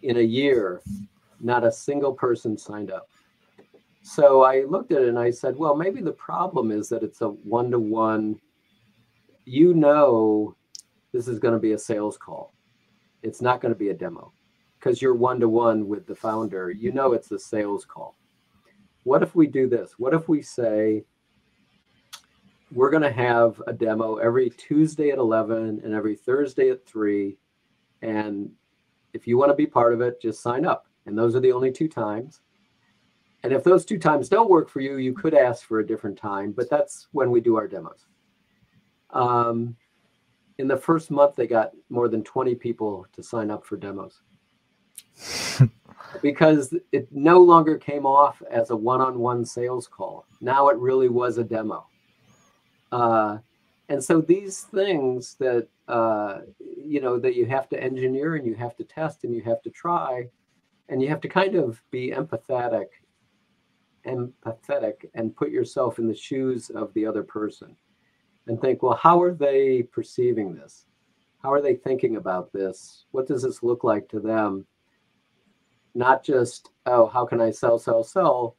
in 0.03 0.17
a 0.17 0.21
year 0.21 0.81
not 1.39 1.63
a 1.63 1.71
single 1.71 2.13
person 2.13 2.57
signed 2.57 2.91
up 2.91 3.09
so 4.03 4.41
i 4.41 4.61
looked 4.61 4.91
at 4.91 5.01
it 5.01 5.09
and 5.09 5.19
i 5.19 5.29
said 5.29 5.55
well 5.55 5.75
maybe 5.75 6.01
the 6.01 6.11
problem 6.13 6.71
is 6.71 6.89
that 6.89 7.03
it's 7.03 7.21
a 7.21 7.27
one 7.27 7.69
to 7.69 7.79
one 7.79 8.39
you 9.45 9.73
know 9.73 10.55
this 11.11 11.27
is 11.27 11.39
going 11.39 11.53
to 11.53 11.59
be 11.59 11.73
a 11.73 11.77
sales 11.77 12.17
call. 12.17 12.53
It's 13.21 13.41
not 13.41 13.61
going 13.61 13.73
to 13.73 13.79
be 13.79 13.89
a 13.89 13.93
demo 13.93 14.31
because 14.79 15.01
you're 15.01 15.13
one 15.13 15.39
to 15.39 15.49
one 15.49 15.87
with 15.87 16.07
the 16.07 16.15
founder. 16.15 16.71
You 16.71 16.91
know 16.91 17.13
it's 17.13 17.31
a 17.31 17.39
sales 17.39 17.85
call. 17.85 18.15
What 19.03 19.23
if 19.23 19.35
we 19.35 19.47
do 19.47 19.67
this? 19.67 19.93
What 19.97 20.13
if 20.13 20.29
we 20.29 20.41
say 20.41 21.03
we're 22.71 22.89
going 22.89 23.03
to 23.03 23.11
have 23.11 23.61
a 23.67 23.73
demo 23.73 24.15
every 24.15 24.49
Tuesday 24.49 25.09
at 25.09 25.17
11 25.17 25.81
and 25.83 25.93
every 25.93 26.15
Thursday 26.15 26.69
at 26.69 26.85
3 26.85 27.37
and 28.01 28.51
if 29.13 29.27
you 29.27 29.37
want 29.37 29.51
to 29.51 29.55
be 29.55 29.67
part 29.67 29.93
of 29.93 30.01
it, 30.01 30.21
just 30.21 30.41
sign 30.41 30.65
up. 30.65 30.87
And 31.05 31.17
those 31.17 31.35
are 31.35 31.39
the 31.39 31.51
only 31.51 31.71
two 31.71 31.87
times. 31.87 32.41
And 33.43 33.51
if 33.51 33.63
those 33.63 33.85
two 33.85 33.97
times 33.97 34.29
don't 34.29 34.49
work 34.49 34.69
for 34.69 34.81
you, 34.81 34.97
you 34.97 35.13
could 35.13 35.33
ask 35.33 35.65
for 35.65 35.79
a 35.79 35.85
different 35.85 36.17
time, 36.17 36.51
but 36.51 36.69
that's 36.69 37.07
when 37.11 37.31
we 37.31 37.41
do 37.41 37.57
our 37.57 37.67
demos. 37.67 38.05
Um, 39.09 39.75
in 40.59 40.67
the 40.67 40.77
first 40.77 41.09
month, 41.09 41.35
they 41.35 41.47
got 41.47 41.71
more 41.89 42.07
than 42.07 42.23
20 42.23 42.55
people 42.55 43.05
to 43.13 43.23
sign 43.23 43.49
up 43.49 43.65
for 43.65 43.77
demos 43.77 44.21
because 46.21 46.73
it 46.91 47.07
no 47.11 47.39
longer 47.39 47.77
came 47.77 48.05
off 48.05 48.41
as 48.49 48.69
a 48.69 48.75
one 48.75 49.01
on 49.01 49.17
one 49.17 49.43
sales 49.43 49.87
call. 49.87 50.25
Now 50.39 50.69
it 50.69 50.77
really 50.77 51.09
was 51.09 51.39
a 51.39 51.43
demo. 51.43 51.87
Uh, 52.91 53.37
and 53.89 54.03
so 54.03 54.21
these 54.21 54.61
things 54.61 55.35
that, 55.39 55.67
uh, 55.87 56.39
you 56.59 57.01
know, 57.01 57.19
that 57.19 57.35
you 57.35 57.45
have 57.45 57.67
to 57.69 57.81
engineer 57.81 58.35
and 58.35 58.45
you 58.45 58.55
have 58.55 58.75
to 58.77 58.83
test 58.83 59.23
and 59.23 59.33
you 59.33 59.41
have 59.41 59.61
to 59.63 59.69
try 59.69 60.27
and 60.89 61.01
you 61.01 61.09
have 61.09 61.21
to 61.21 61.29
kind 61.29 61.55
of 61.55 61.81
be 61.91 62.11
empathetic 62.11 62.87
empathetic 64.05 65.05
and 65.13 65.35
put 65.35 65.51
yourself 65.51 65.99
in 65.99 66.07
the 66.07 66.15
shoes 66.15 66.69
of 66.69 66.93
the 66.93 67.05
other 67.05 67.23
person 67.23 67.75
and 68.47 68.59
think, 68.59 68.81
well, 68.81 68.95
how 68.95 69.21
are 69.21 69.33
they 69.33 69.83
perceiving 69.83 70.53
this? 70.53 70.85
How 71.41 71.51
are 71.51 71.61
they 71.61 71.75
thinking 71.75 72.17
about 72.17 72.51
this? 72.51 73.05
What 73.11 73.27
does 73.27 73.43
this 73.43 73.63
look 73.63 73.83
like 73.83 74.07
to 74.09 74.19
them? 74.19 74.65
Not 75.93 76.23
just, 76.23 76.69
oh, 76.85 77.07
how 77.07 77.25
can 77.25 77.41
I 77.41 77.51
sell, 77.51 77.77
sell, 77.77 78.03
sell? 78.03 78.55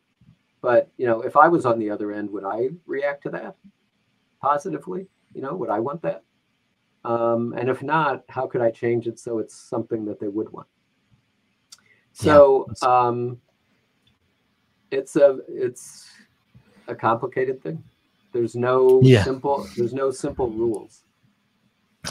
But, 0.61 0.91
you 0.97 1.07
know, 1.07 1.23
if 1.23 1.37
I 1.37 1.49
was 1.49 1.67
on 1.67 1.79
the 1.79 1.91
other 1.91 2.13
end, 2.13 2.31
would 2.31 2.45
I 2.45 2.69
react 2.87 3.25
to 3.25 3.31
that 3.31 3.57
positively? 4.43 5.07
You 5.35 5.43
know, 5.43 5.55
would 5.55 5.71
I 5.71 5.81
want 5.81 6.03
that? 6.03 6.23
Um, 7.05 7.55
and 7.57 7.69
if 7.69 7.83
not, 7.83 8.25
how 8.29 8.47
could 8.47 8.61
I 8.61 8.71
change 8.71 9.07
it 9.07 9.19
so 9.19 9.39
it's 9.39 9.55
something 9.55 10.05
that 10.05 10.21
they 10.21 10.29
would 10.29 10.51
want? 10.53 10.69
So 12.13 12.67
yeah, 12.83 12.89
um, 12.89 13.41
it's 14.91 15.17
a 15.17 15.39
it's 15.49 16.11
a 16.87 16.95
complicated 16.95 17.63
thing. 17.63 17.83
There's 18.33 18.55
no 18.55 19.01
yeah. 19.03 19.25
simple. 19.25 19.67
There's 19.77 19.95
no 19.95 20.11
simple 20.11 20.49
rules. 20.51 21.03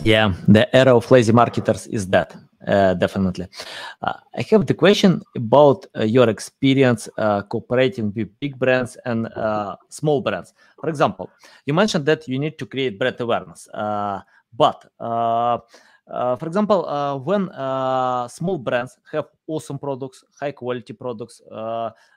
Yeah, 0.03 0.33
the 0.47 0.73
era 0.75 0.95
of 0.95 1.09
lazy 1.11 1.31
marketers 1.31 1.87
is 1.87 2.07
that 2.07 2.35
uh, 2.67 2.93
definitely. 2.93 3.47
Uh, 4.01 4.13
I 4.35 4.41
have 4.51 4.65
the 4.65 4.73
question 4.73 5.21
about 5.35 5.85
uh, 5.95 6.03
your 6.03 6.29
experience 6.29 7.09
uh, 7.17 7.41
cooperating 7.43 8.13
with 8.15 8.29
big 8.39 8.57
brands 8.57 8.97
and 9.05 9.27
uh, 9.33 9.75
small 9.89 10.21
brands. 10.21 10.53
For 10.79 10.89
example, 10.89 11.29
you 11.65 11.73
mentioned 11.73 12.05
that 12.05 12.27
you 12.27 12.37
need 12.39 12.57
to 12.59 12.65
create 12.65 12.99
brand 12.99 13.19
awareness, 13.19 13.67
uh, 13.69 14.21
but 14.55 14.85
for 14.97 16.45
example, 16.47 17.21
when 17.23 17.47
small 18.29 18.57
brands 18.57 18.97
have 19.11 19.25
awesome 19.47 19.79
products, 19.79 20.23
high 20.39 20.51
quality 20.51 20.93
products, 20.93 21.41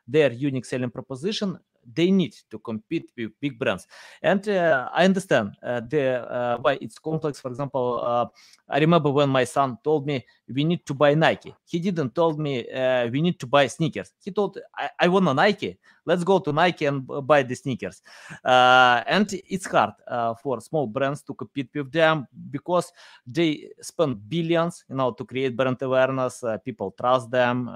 their 0.06 0.32
unique 0.32 0.64
selling 0.64 0.90
proposition 0.90 1.58
they 1.92 2.10
need 2.10 2.34
to 2.50 2.58
compete 2.58 3.10
with 3.16 3.32
big 3.40 3.58
brands. 3.58 3.86
And 4.22 4.46
uh, 4.48 4.88
i 4.92 5.04
understand 5.04 5.52
uh, 5.62 5.80
the 5.80 6.30
uh, 6.30 6.58
why 6.58 6.78
it's 6.80 6.98
complex. 6.98 7.40
For 7.40 7.48
example 7.50 8.00
uh, 8.02 8.26
i 8.68 8.78
remember 8.78 9.10
when 9.10 9.28
my 9.28 9.44
son 9.44 9.78
told 9.82 10.06
me 10.06 10.24
we 10.48 10.64
need 10.64 10.84
to 10.86 10.94
buy 10.94 11.14
nike. 11.14 11.54
He 11.66 11.78
didn't 11.78 12.14
told 12.14 12.38
me 12.38 12.66
we 13.10 13.20
need 13.22 13.38
to 13.40 13.46
buy 13.46 13.66
sneakers. 13.66 14.12
He 14.22 14.30
told 14.30 14.58
i, 14.76 14.90
I 15.00 15.08
want 15.08 15.28
a 15.28 15.34
nike 15.34 15.78
let's 16.04 16.24
go 16.24 16.38
to 16.38 16.52
nike 16.52 16.86
and 16.86 17.06
buy 17.26 17.42
the 17.42 17.54
sneakers. 17.54 18.02
Uh, 18.44 19.02
and 19.06 19.32
it's 19.48 19.66
hard 19.66 19.94
for 20.42 20.60
small 20.60 20.86
brands 20.86 21.22
to 21.22 21.34
compete 21.34 21.70
with 21.74 21.90
them 21.90 22.26
because 22.50 22.92
they 23.26 23.70
spend 23.80 24.28
billions 24.28 24.84
you 24.88 24.96
know 24.96 25.12
to 25.12 25.24
create 25.24 25.56
brand 25.56 25.80
awareness 25.82 26.42
people 26.64 26.94
trust 26.98 27.30
them 27.30 27.66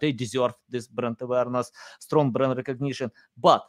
they 0.00 0.12
deserve 0.12 0.54
this 0.68 0.86
brand 0.86 1.16
awareness 1.20 1.72
strong 1.98 2.30
brand 2.30 2.56
recognition. 2.56 3.10
But 3.36 3.64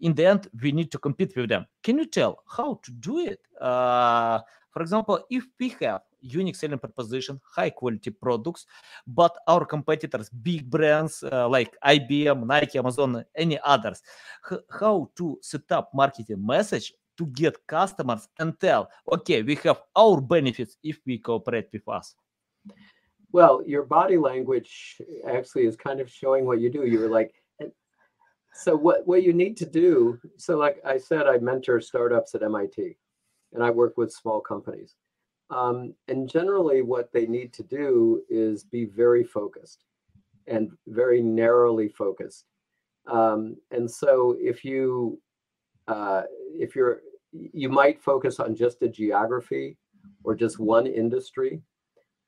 in 0.00 0.14
the 0.14 0.26
end 0.26 0.48
we 0.62 0.72
need 0.72 0.90
to 0.92 0.98
compete 0.98 1.36
with 1.36 1.48
them. 1.48 1.66
Can 1.82 1.98
you 1.98 2.06
tell 2.06 2.42
how 2.48 2.80
to 2.82 2.90
do 2.92 3.18
it? 3.18 3.40
Uh, 3.60 4.40
for 4.70 4.82
example 4.82 5.24
if 5.30 5.44
we 5.58 5.74
have 5.80 6.02
unique 6.24 6.56
selling 6.56 6.78
proposition 6.78 7.40
high 7.44 7.70
quality 7.70 8.10
products 8.10 8.66
but 9.06 9.36
our 9.46 9.64
competitors 9.64 10.28
big 10.30 10.68
brands 10.68 11.22
uh, 11.32 11.48
like 11.48 11.76
ibm 11.86 12.46
nike 12.46 12.78
amazon 12.78 13.24
any 13.36 13.58
others. 13.64 14.02
H- 14.50 14.60
how 14.80 15.10
to 15.16 15.38
set 15.42 15.70
up 15.70 15.90
marketing 15.94 16.44
message 16.44 16.92
to 17.16 17.26
get 17.26 17.64
customers 17.66 18.28
and 18.38 18.58
tell 18.58 18.90
okay 19.12 19.42
we 19.42 19.54
have 19.56 19.82
our 19.96 20.20
benefits 20.20 20.76
if 20.82 20.98
we 21.06 21.18
cooperate 21.18 21.68
with 21.72 21.86
us. 21.88 22.14
Well 23.30 23.62
your 23.66 23.84
body 23.84 24.16
language 24.16 25.00
actually 25.28 25.66
is 25.66 25.76
kind 25.76 26.00
of 26.00 26.10
showing 26.10 26.44
what 26.46 26.60
you 26.60 26.70
do. 26.70 26.86
You 26.86 27.00
were 27.00 27.08
like 27.08 27.34
so 28.54 28.76
what, 28.76 29.06
what 29.06 29.24
you 29.24 29.32
need 29.32 29.56
to 29.58 29.66
do, 29.66 30.18
so 30.36 30.56
like 30.56 30.80
I 30.84 30.96
said, 30.96 31.26
I 31.26 31.38
mentor 31.38 31.80
startups 31.80 32.34
at 32.36 32.42
MIT 32.42 32.96
and 33.52 33.62
I 33.62 33.70
work 33.70 33.96
with 33.96 34.12
small 34.12 34.40
companies. 34.40 34.94
Um, 35.50 35.94
and 36.08 36.28
generally 36.28 36.82
what 36.82 37.12
they 37.12 37.26
need 37.26 37.52
to 37.54 37.62
do 37.62 38.22
is 38.28 38.64
be 38.64 38.86
very 38.86 39.24
focused 39.24 39.84
and 40.46 40.70
very 40.86 41.22
narrowly 41.22 41.88
focused. 41.88 42.46
Um, 43.06 43.56
and 43.70 43.90
so 43.90 44.36
if 44.38 44.64
you, 44.64 45.20
uh, 45.86 46.22
if 46.52 46.74
you're, 46.74 47.02
you 47.32 47.68
might 47.68 48.02
focus 48.02 48.40
on 48.40 48.54
just 48.54 48.82
a 48.82 48.88
geography 48.88 49.76
or 50.22 50.34
just 50.34 50.58
one 50.58 50.86
industry 50.86 51.60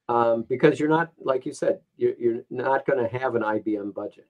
um, 0.08 0.44
because 0.48 0.78
you're 0.78 0.88
not, 0.88 1.12
like 1.18 1.46
you 1.46 1.52
said, 1.52 1.80
you're, 1.96 2.14
you're 2.18 2.42
not 2.50 2.86
going 2.86 2.98
to 2.98 3.18
have 3.18 3.34
an 3.34 3.42
IBM 3.42 3.94
budget 3.94 4.26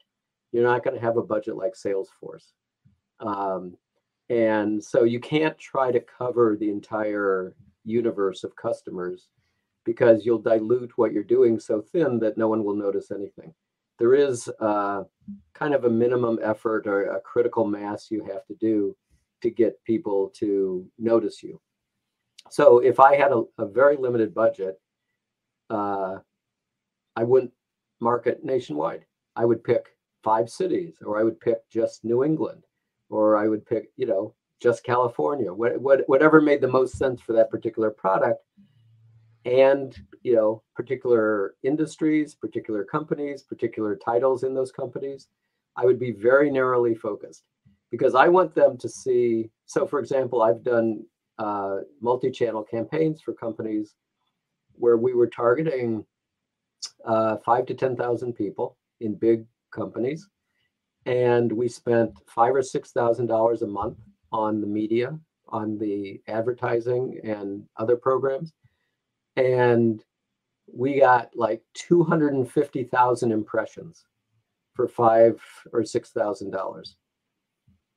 you're 0.52 0.64
not 0.64 0.82
going 0.82 0.94
to 0.96 1.02
have 1.04 1.18
a 1.18 1.22
budget 1.22 1.56
like 1.56 1.74
Salesforce. 1.74 2.52
Um, 3.20 3.76
and 4.30 4.82
so 4.82 5.04
you 5.04 5.20
can't 5.20 5.56
try 5.58 5.92
to 5.92 6.00
cover 6.00 6.56
the 6.58 6.70
entire 6.70 7.54
universe 7.86 8.44
of 8.44 8.54
customers 8.56 9.28
because 9.84 10.26
you'll 10.26 10.38
dilute 10.38 10.92
what 10.96 11.12
you're 11.12 11.22
doing 11.22 11.58
so 11.58 11.80
thin 11.80 12.18
that 12.18 12.36
no 12.36 12.48
one 12.48 12.64
will 12.64 12.74
notice 12.74 13.10
anything. 13.10 13.54
There 13.98 14.14
is 14.14 14.50
uh, 14.60 15.04
kind 15.54 15.72
of 15.72 15.84
a 15.84 15.90
minimum 15.90 16.38
effort 16.42 16.86
or 16.86 17.04
a 17.04 17.20
critical 17.20 17.64
mass 17.66 18.10
you 18.10 18.24
have 18.24 18.44
to 18.46 18.54
do 18.60 18.94
to 19.42 19.50
get 19.50 19.82
people 19.84 20.32
to 20.36 20.86
notice 20.98 21.42
you. 21.42 21.60
So 22.50 22.78
if 22.80 23.00
I 23.00 23.16
had 23.16 23.32
a, 23.32 23.44
a 23.58 23.66
very 23.66 23.96
limited 23.96 24.34
budget, 24.34 24.78
uh, 25.70 26.18
I 27.14 27.24
wouldn't 27.24 27.52
market 28.00 28.44
nationwide. 28.44 29.04
I 29.34 29.44
would 29.44 29.64
pick 29.64 29.86
five 30.22 30.50
cities, 30.50 30.96
or 31.04 31.18
I 31.18 31.22
would 31.22 31.40
pick 31.40 31.58
just 31.70 32.04
New 32.04 32.24
England, 32.24 32.64
or 33.08 33.36
I 33.36 33.48
would 33.48 33.64
pick, 33.64 33.90
you 33.96 34.06
know, 34.06 34.34
just 34.60 34.84
California, 34.84 35.52
what, 35.52 35.80
what, 35.80 36.02
whatever 36.06 36.40
made 36.40 36.60
the 36.60 36.68
most 36.68 36.96
sense 36.96 37.20
for 37.20 37.32
that 37.34 37.50
particular 37.50 37.90
product. 37.90 38.42
And, 39.44 39.96
you 40.22 40.34
know, 40.34 40.62
particular 40.74 41.54
industries, 41.62 42.34
particular 42.34 42.84
companies, 42.84 43.42
particular 43.42 43.96
titles 43.96 44.42
in 44.42 44.54
those 44.54 44.72
companies. 44.72 45.28
I 45.76 45.84
would 45.84 46.00
be 46.00 46.10
very 46.10 46.50
narrowly 46.50 46.94
focused 46.94 47.44
because 47.90 48.14
I 48.14 48.28
want 48.28 48.54
them 48.54 48.76
to 48.78 48.88
see. 48.88 49.50
So, 49.66 49.86
for 49.86 50.00
example, 50.00 50.42
I've 50.42 50.64
done 50.64 51.04
uh, 51.38 51.78
multi 52.00 52.30
channel 52.30 52.64
campaigns 52.64 53.20
for 53.20 53.34
companies 53.34 53.94
where 54.72 54.96
we 54.96 55.14
were 55.14 55.28
targeting 55.28 56.04
uh, 57.04 57.36
five 57.38 57.66
to 57.66 57.74
10,000 57.74 58.32
people 58.32 58.76
in 59.00 59.14
big 59.14 59.44
companies. 59.70 60.28
And 61.04 61.52
we 61.52 61.68
spent 61.68 62.18
five 62.26 62.54
or 62.54 62.62
$6,000 62.62 63.62
a 63.62 63.66
month 63.66 63.98
on 64.36 64.60
the 64.60 64.66
media, 64.66 65.18
on 65.48 65.78
the 65.78 66.20
advertising 66.28 67.20
and 67.24 67.64
other 67.76 67.96
programs. 67.96 68.52
And 69.36 70.02
we 70.72 71.00
got 71.00 71.30
like 71.34 71.62
250,000 71.74 73.32
impressions 73.32 74.04
for 74.76 74.86
five 74.86 75.40
or 75.72 75.84
six 75.84 76.10
thousand 76.10 76.50
dollars. 76.50 76.96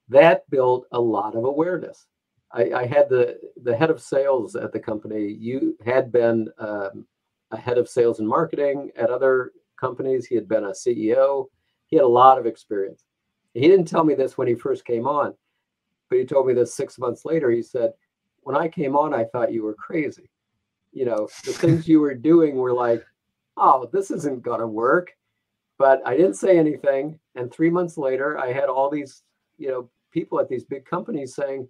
That 0.07 0.49
built 0.49 0.87
a 0.91 0.99
lot 0.99 1.35
of 1.35 1.43
awareness. 1.43 2.07
I, 2.51 2.71
I, 2.71 2.85
had 2.87 3.09
the 3.09 3.37
the 3.63 3.75
head 3.75 3.91
of 3.91 4.01
sales 4.01 4.55
at 4.55 4.71
the 4.71 4.79
company. 4.79 5.27
You 5.27 5.77
had 5.85 6.11
been 6.11 6.49
um, 6.57 7.05
a 7.51 7.57
head 7.57 7.77
of 7.77 7.87
sales 7.87 8.19
and 8.19 8.27
marketing 8.27 8.91
at 8.95 9.11
other 9.11 9.51
companies. 9.79 10.25
He 10.25 10.35
had 10.35 10.47
been 10.47 10.63
a 10.63 10.71
CEO. 10.71 11.45
He 11.87 11.97
had 11.97 12.05
a 12.05 12.07
lot 12.07 12.39
of 12.39 12.47
experience. 12.47 13.03
He 13.53 13.67
didn't 13.67 13.87
tell 13.87 14.03
me 14.03 14.15
this 14.15 14.37
when 14.37 14.47
he 14.47 14.55
first 14.55 14.85
came 14.85 15.07
on, 15.07 15.33
but 16.10 16.18
he 16.18 16.26
told 16.26 16.47
me 16.47 16.53
this 16.53 16.74
six 16.76 16.97
months 16.99 17.26
later. 17.26 17.49
He 17.51 17.62
said, 17.62 17.93
"When 18.41 18.55
I 18.55 18.68
came 18.68 18.95
on, 18.95 19.14
I 19.14 19.26
thought 19.26 19.53
you 19.53 19.64
were 19.64 19.76
crazy. 19.76 20.30
You 20.91 21.05
know, 21.05 21.28
the 21.45 21.53
things 21.53 21.88
you 21.88 21.99
were 21.99 22.16
doing 22.16 22.55
were 22.57 22.74
like, 22.74 23.05
oh, 23.57 23.89
this 23.93 24.12
isn't 24.12 24.43
gonna 24.43 24.68
work." 24.68 25.16
But 25.78 26.01
I 26.05 26.18
didn't 26.18 26.36
say 26.36 26.57
anything. 26.57 27.20
And 27.36 27.51
three 27.51 27.70
months 27.70 27.97
later, 27.97 28.38
I 28.38 28.51
had 28.51 28.66
all 28.70 28.89
these, 28.89 29.24
you 29.57 29.70
know, 29.70 29.89
people 30.12 30.39
at 30.39 30.49
these 30.49 30.66
big 30.66 30.86
companies 30.86 31.36
saying, 31.36 31.70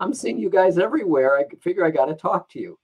I'm 0.00 0.14
seeing 0.14 0.38
you 0.38 0.48
guys 0.48 0.78
everywhere. 0.78 1.36
I 1.36 1.44
figure 1.60 1.84
I 1.84 1.90
got 1.90 2.06
to 2.06 2.14
talk 2.14 2.48
to 2.50 2.60
you. 2.60 2.78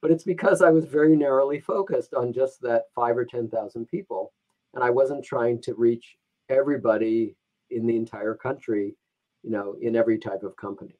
But 0.00 0.10
it's 0.12 0.24
because 0.24 0.62
I 0.62 0.70
was 0.70 0.84
very 0.84 1.16
narrowly 1.16 1.58
focused 1.58 2.14
on 2.14 2.32
just 2.32 2.60
that 2.62 2.84
five 2.94 3.16
or 3.16 3.24
10,000 3.24 3.86
people. 3.86 4.32
And 4.74 4.84
I 4.84 4.90
wasn't 4.90 5.24
trying 5.24 5.60
to 5.62 5.74
reach 5.74 6.16
everybody 6.48 7.34
in 7.70 7.86
the 7.86 7.96
entire 7.96 8.34
country, 8.34 8.94
you 9.46 9.52
know, 9.52 9.76
in 9.80 9.94
every 9.94 10.18
type 10.18 10.42
of 10.42 10.56
company. 10.56 10.98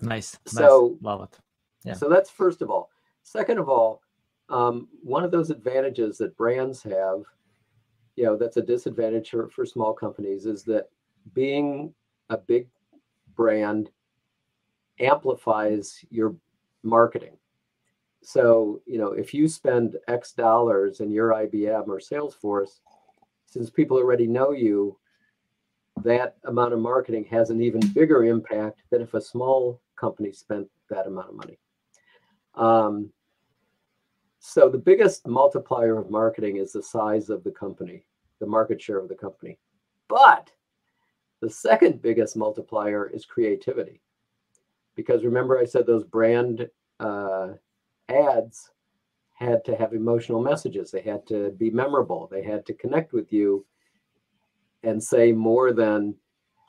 Nice. 0.00 0.38
So, 0.46 0.92
nice. 0.92 1.02
love 1.02 1.22
it. 1.24 1.38
Yeah. 1.84 1.94
So 1.94 2.08
that's 2.08 2.30
first 2.30 2.62
of 2.62 2.70
all. 2.70 2.90
Second 3.24 3.58
of 3.58 3.68
all, 3.68 4.00
um, 4.48 4.88
one 5.02 5.24
of 5.24 5.30
those 5.30 5.50
advantages 5.50 6.16
that 6.18 6.36
brands 6.36 6.82
have 6.84 7.24
you 8.18 8.24
know 8.24 8.36
that's 8.36 8.56
a 8.56 8.62
disadvantage 8.62 9.30
for, 9.30 9.48
for 9.48 9.64
small 9.64 9.92
companies 9.92 10.44
is 10.44 10.64
that 10.64 10.88
being 11.34 11.94
a 12.30 12.36
big 12.36 12.66
brand 13.36 13.90
amplifies 14.98 16.04
your 16.10 16.34
marketing 16.82 17.36
so 18.20 18.80
you 18.86 18.98
know 18.98 19.12
if 19.12 19.32
you 19.32 19.46
spend 19.46 19.96
x 20.08 20.32
dollars 20.32 20.98
in 20.98 21.12
your 21.12 21.28
ibm 21.28 21.86
or 21.86 22.00
salesforce 22.00 22.80
since 23.46 23.70
people 23.70 23.96
already 23.96 24.26
know 24.26 24.50
you 24.50 24.98
that 26.02 26.36
amount 26.44 26.72
of 26.72 26.80
marketing 26.80 27.24
has 27.24 27.50
an 27.50 27.60
even 27.60 27.80
bigger 27.88 28.24
impact 28.24 28.82
than 28.90 29.02
if 29.02 29.14
a 29.14 29.20
small 29.20 29.80
company 29.96 30.32
spent 30.32 30.68
that 30.90 31.06
amount 31.06 31.28
of 31.28 31.34
money 31.34 31.58
um, 32.54 33.10
so 34.40 34.68
the 34.68 34.78
biggest 34.78 35.26
multiplier 35.26 35.98
of 35.98 36.10
marketing 36.10 36.56
is 36.56 36.72
the 36.72 36.82
size 36.82 37.30
of 37.30 37.44
the 37.44 37.50
company 37.50 38.04
the 38.38 38.46
market 38.46 38.80
share 38.80 38.98
of 38.98 39.08
the 39.08 39.14
company. 39.14 39.58
But 40.08 40.50
the 41.40 41.50
second 41.50 42.02
biggest 42.02 42.36
multiplier 42.36 43.08
is 43.08 43.24
creativity. 43.24 44.00
Because 44.94 45.24
remember, 45.24 45.58
I 45.58 45.64
said 45.64 45.86
those 45.86 46.04
brand 46.04 46.68
uh, 46.98 47.50
ads 48.08 48.70
had 49.34 49.64
to 49.64 49.76
have 49.76 49.92
emotional 49.92 50.42
messages, 50.42 50.90
they 50.90 51.02
had 51.02 51.24
to 51.28 51.50
be 51.50 51.70
memorable, 51.70 52.26
they 52.26 52.42
had 52.42 52.66
to 52.66 52.74
connect 52.74 53.12
with 53.12 53.32
you 53.32 53.64
and 54.82 55.02
say 55.02 55.32
more 55.32 55.72
than, 55.72 56.14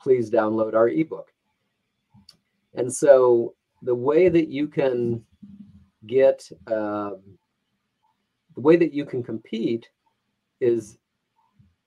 please 0.02 0.30
download 0.30 0.74
our 0.74 0.88
ebook. 0.88 1.32
And 2.74 2.92
so 2.92 3.54
the 3.82 3.94
way 3.94 4.28
that 4.28 4.48
you 4.48 4.68
can 4.68 5.24
get, 6.06 6.48
um, 6.66 7.20
the 8.54 8.60
way 8.60 8.76
that 8.76 8.92
you 8.92 9.04
can 9.04 9.22
compete 9.22 9.88
is 10.60 10.98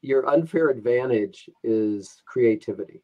your 0.01 0.27
unfair 0.29 0.69
advantage 0.69 1.49
is 1.63 2.21
creativity. 2.25 3.01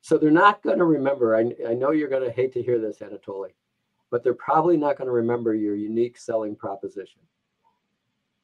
So 0.00 0.16
they're 0.16 0.30
not 0.30 0.62
going 0.62 0.78
to 0.78 0.84
remember. 0.84 1.34
I, 1.34 1.52
I 1.68 1.74
know 1.74 1.90
you're 1.90 2.08
going 2.08 2.24
to 2.24 2.30
hate 2.30 2.52
to 2.52 2.62
hear 2.62 2.78
this, 2.78 2.98
Anatoly, 2.98 3.54
but 4.10 4.22
they're 4.22 4.34
probably 4.34 4.76
not 4.76 4.96
going 4.96 5.06
to 5.06 5.12
remember 5.12 5.54
your 5.54 5.74
unique 5.74 6.16
selling 6.16 6.54
proposition. 6.54 7.22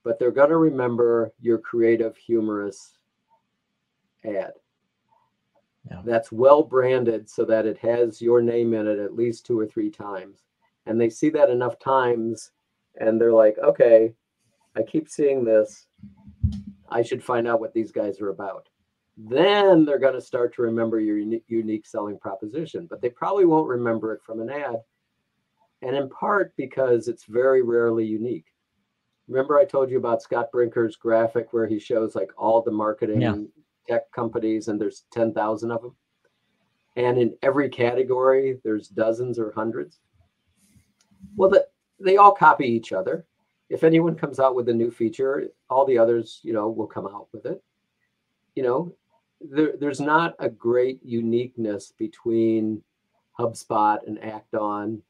But 0.03 0.19
they're 0.19 0.33
going 0.33 0.51
to 0.51 0.57
remember 0.57 1.33
your 1.41 1.59
creative, 1.59 2.17
humorous 2.17 2.99
ad. 4.25 4.53
Yeah. 5.91 6.01
That's 6.05 6.31
well 6.31 6.63
branded 6.63 7.29
so 7.29 7.45
that 7.47 7.67
it 7.67 7.79
has 7.79 8.23
your 8.23 8.41
name 8.41 8.75
in 8.75 8.87
it 8.87 8.99
at 8.99 9.15
least 9.15 9.47
two 9.47 9.59
or 9.59 9.67
three 9.67 9.91
times. 9.91 10.45
And 10.87 11.01
they 11.01 11.11
see 11.11 11.31
that 11.31 11.51
enough 11.51 11.79
times 11.79 12.53
and 12.97 13.21
they're 13.21 13.33
like, 13.33 13.59
okay, 13.59 14.13
I 14.77 14.83
keep 14.83 15.09
seeing 15.09 15.45
this. 15.45 15.87
I 16.89 17.03
should 17.03 17.25
find 17.25 17.49
out 17.49 17.61
what 17.61 17.73
these 17.73 17.91
guys 17.91 18.21
are 18.21 18.31
about. 18.31 18.69
Then 19.17 19.85
they're 19.85 19.99
going 19.99 20.15
to 20.15 20.21
start 20.21 20.55
to 20.55 20.63
remember 20.63 21.01
your 21.01 21.19
unique, 21.19 21.45
unique 21.49 21.87
selling 21.87 22.19
proposition, 22.19 22.87
but 22.89 23.01
they 23.01 23.11
probably 23.11 23.45
won't 23.45 23.69
remember 23.69 24.13
it 24.15 24.23
from 24.25 24.41
an 24.41 24.51
ad. 24.51 24.77
And 25.83 25.97
in 25.97 26.09
part 26.09 26.55
because 26.57 27.09
it's 27.09 27.25
very 27.25 27.63
rarely 27.63 28.05
unique. 28.05 28.47
Remember, 29.29 29.59
I 29.59 29.65
told 29.65 29.91
you 29.91 29.99
about 29.99 30.23
Scott 30.23 30.51
Brinker's 30.53 30.97
graphic 30.97 31.53
where 31.53 31.67
he 31.67 31.79
shows 31.79 32.15
like 32.15 32.31
all 32.37 32.63
the 32.63 32.71
marketing 32.71 33.23
yeah. 33.23 33.37
Tech 33.89 34.11
companies, 34.13 34.69
and 34.69 34.81
there's 34.81 35.05
10,000 35.13 35.71
of 35.71 35.83
them. 35.83 35.95
And 36.97 37.19
in 37.19 37.35
every 37.43 37.69
category, 37.69 38.59
there's 38.65 38.89
dozens 38.89 39.39
or 39.39 39.53
hundreds. 39.53 39.99
Well, 41.37 41.51
the, 41.51 41.67
they 41.99 42.17
all 42.17 42.33
copy 42.33 42.67
each 42.67 42.93
other 42.93 43.25
if 43.73 43.85
anyone 43.85 44.15
comes 44.15 44.39
out 44.39 44.55
with 44.55 44.69
a 44.69 44.75
new 44.75 44.91
feature, 44.91 45.49
all 45.71 45.87
the 45.87 45.97
others, 45.97 46.41
you 46.43 46.53
know, 46.53 46.69
will 46.69 46.87
come 46.87 47.07
out 47.07 47.29
with 47.33 47.47
it. 47.47 47.63
You 48.55 48.65
know, 48.65 48.95
there, 49.41 49.73
there's 49.81 49.99
not 49.99 50.35
a 50.39 50.51
great 50.51 51.01
uniqueness 51.03 51.91
between 51.99 52.83
HubSpot 53.39 54.07
and 54.07 54.23
Act-On 54.23 55.01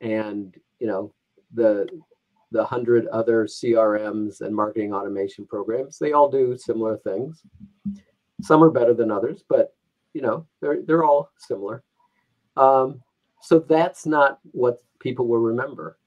and, 0.00 0.54
you 0.78 0.86
know, 0.86 1.12
the 1.52 1.88
the 2.52 2.64
hundred 2.64 3.06
other 3.08 3.46
CRMs 3.46 4.40
and 4.40 4.54
marketing 4.54 4.92
automation 4.92 5.46
programs. 5.46 5.98
They 5.98 6.12
all 6.12 6.30
do 6.30 6.56
similar 6.56 6.96
things. 6.98 7.42
Some 8.42 8.62
are 8.62 8.70
better 8.70 8.94
than 8.94 9.10
others, 9.10 9.42
but 9.48 9.74
you 10.12 10.22
know, 10.22 10.46
they're 10.60 10.82
they're 10.82 11.04
all 11.04 11.30
similar. 11.36 11.82
Um, 12.56 13.02
so 13.42 13.58
that's 13.58 14.06
not 14.06 14.38
what 14.52 14.82
people 14.98 15.26
will 15.26 15.38
remember. 15.38 15.98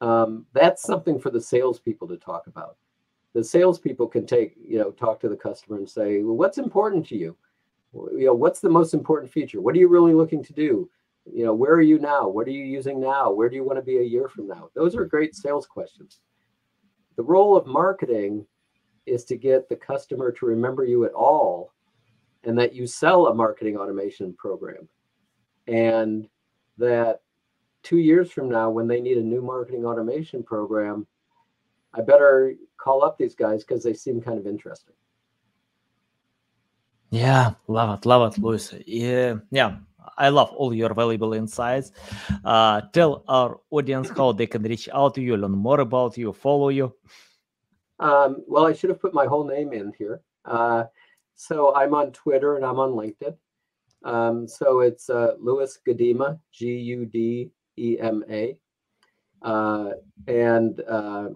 Um, 0.00 0.46
that's 0.52 0.82
something 0.82 1.18
for 1.18 1.30
the 1.30 1.40
salespeople 1.40 2.08
to 2.08 2.16
talk 2.16 2.46
about. 2.46 2.76
The 3.34 3.42
salespeople 3.42 4.08
can 4.08 4.26
take, 4.26 4.54
you 4.60 4.78
know, 4.78 4.90
talk 4.90 5.20
to 5.20 5.28
the 5.28 5.36
customer 5.36 5.78
and 5.78 5.88
say, 5.88 6.20
well, 6.22 6.36
what's 6.36 6.58
important 6.58 7.06
to 7.08 7.16
you? 7.16 7.36
You 7.94 8.26
know, 8.26 8.34
what's 8.34 8.60
the 8.60 8.68
most 8.68 8.94
important 8.94 9.32
feature? 9.32 9.60
What 9.60 9.74
are 9.74 9.78
you 9.78 9.88
really 9.88 10.12
looking 10.12 10.42
to 10.44 10.52
do? 10.52 10.90
You 11.24 11.44
know, 11.44 11.54
where 11.54 11.72
are 11.72 11.82
you 11.82 11.98
now? 11.98 12.28
What 12.28 12.46
are 12.46 12.52
you 12.52 12.64
using 12.64 13.00
now? 13.00 13.30
Where 13.30 13.48
do 13.48 13.56
you 13.56 13.64
want 13.64 13.78
to 13.78 13.84
be 13.84 13.98
a 13.98 14.02
year 14.02 14.28
from 14.28 14.48
now? 14.48 14.70
Those 14.74 14.96
are 14.96 15.04
great 15.04 15.34
sales 15.34 15.66
questions. 15.66 16.20
The 17.16 17.22
role 17.22 17.56
of 17.56 17.66
marketing 17.66 18.46
is 19.06 19.24
to 19.26 19.36
get 19.36 19.68
the 19.68 19.76
customer 19.76 20.32
to 20.32 20.46
remember 20.46 20.84
you 20.84 21.04
at 21.04 21.12
all 21.12 21.72
and 22.44 22.58
that 22.58 22.74
you 22.74 22.86
sell 22.86 23.26
a 23.26 23.34
marketing 23.34 23.76
automation 23.76 24.34
program 24.34 24.88
and 25.68 26.28
that 26.78 27.20
two 27.82 27.98
years 27.98 28.30
from 28.30 28.48
now 28.48 28.70
when 28.70 28.88
they 28.88 29.00
need 29.00 29.18
a 29.18 29.22
new 29.22 29.42
marketing 29.42 29.84
automation 29.84 30.42
program, 30.42 31.06
I 31.94 32.00
better 32.00 32.54
call 32.78 33.04
up 33.04 33.18
these 33.18 33.34
guys 33.34 33.64
because 33.64 33.82
they 33.82 33.94
seem 33.94 34.20
kind 34.20 34.38
of 34.38 34.46
interesting. 34.46 34.94
Yeah, 37.10 37.52
love 37.68 37.98
it, 37.98 38.06
love 38.06 38.32
it, 38.32 38.40
Lewis. 38.40 38.72
Yeah, 38.86 39.36
yeah, 39.50 39.76
I 40.18 40.28
love 40.28 40.52
all 40.52 40.74
your 40.74 40.94
valuable 40.94 41.32
insights. 41.34 41.92
Uh, 42.44 42.82
tell 42.92 43.24
our 43.28 43.60
audience 43.70 44.10
how 44.10 44.32
they 44.32 44.46
can 44.46 44.62
reach 44.62 44.88
out 44.92 45.14
to 45.14 45.22
you, 45.22 45.36
learn 45.36 45.52
more 45.52 45.80
about 45.80 46.16
you, 46.16 46.32
follow 46.32 46.68
you. 46.68 46.94
Um, 47.98 48.44
well, 48.48 48.66
I 48.66 48.72
should 48.72 48.90
have 48.90 49.00
put 49.00 49.14
my 49.14 49.26
whole 49.26 49.44
name 49.44 49.72
in 49.72 49.92
here. 49.96 50.22
Uh, 50.44 50.84
so 51.34 51.74
I'm 51.74 51.94
on 51.94 52.12
Twitter 52.12 52.56
and 52.56 52.64
I'm 52.64 52.78
on 52.78 52.90
LinkedIn. 52.90 53.36
Um, 54.04 54.48
so 54.48 54.80
it's 54.80 55.08
uh, 55.08 55.34
Lewis 55.38 55.78
Gudema, 55.86 56.38
G 56.52 56.76
U 56.76 57.06
D 57.06 57.50
E-M-A. 57.76 58.58
Uh, 59.42 59.90
and 60.26 60.80
uh, 60.88 61.28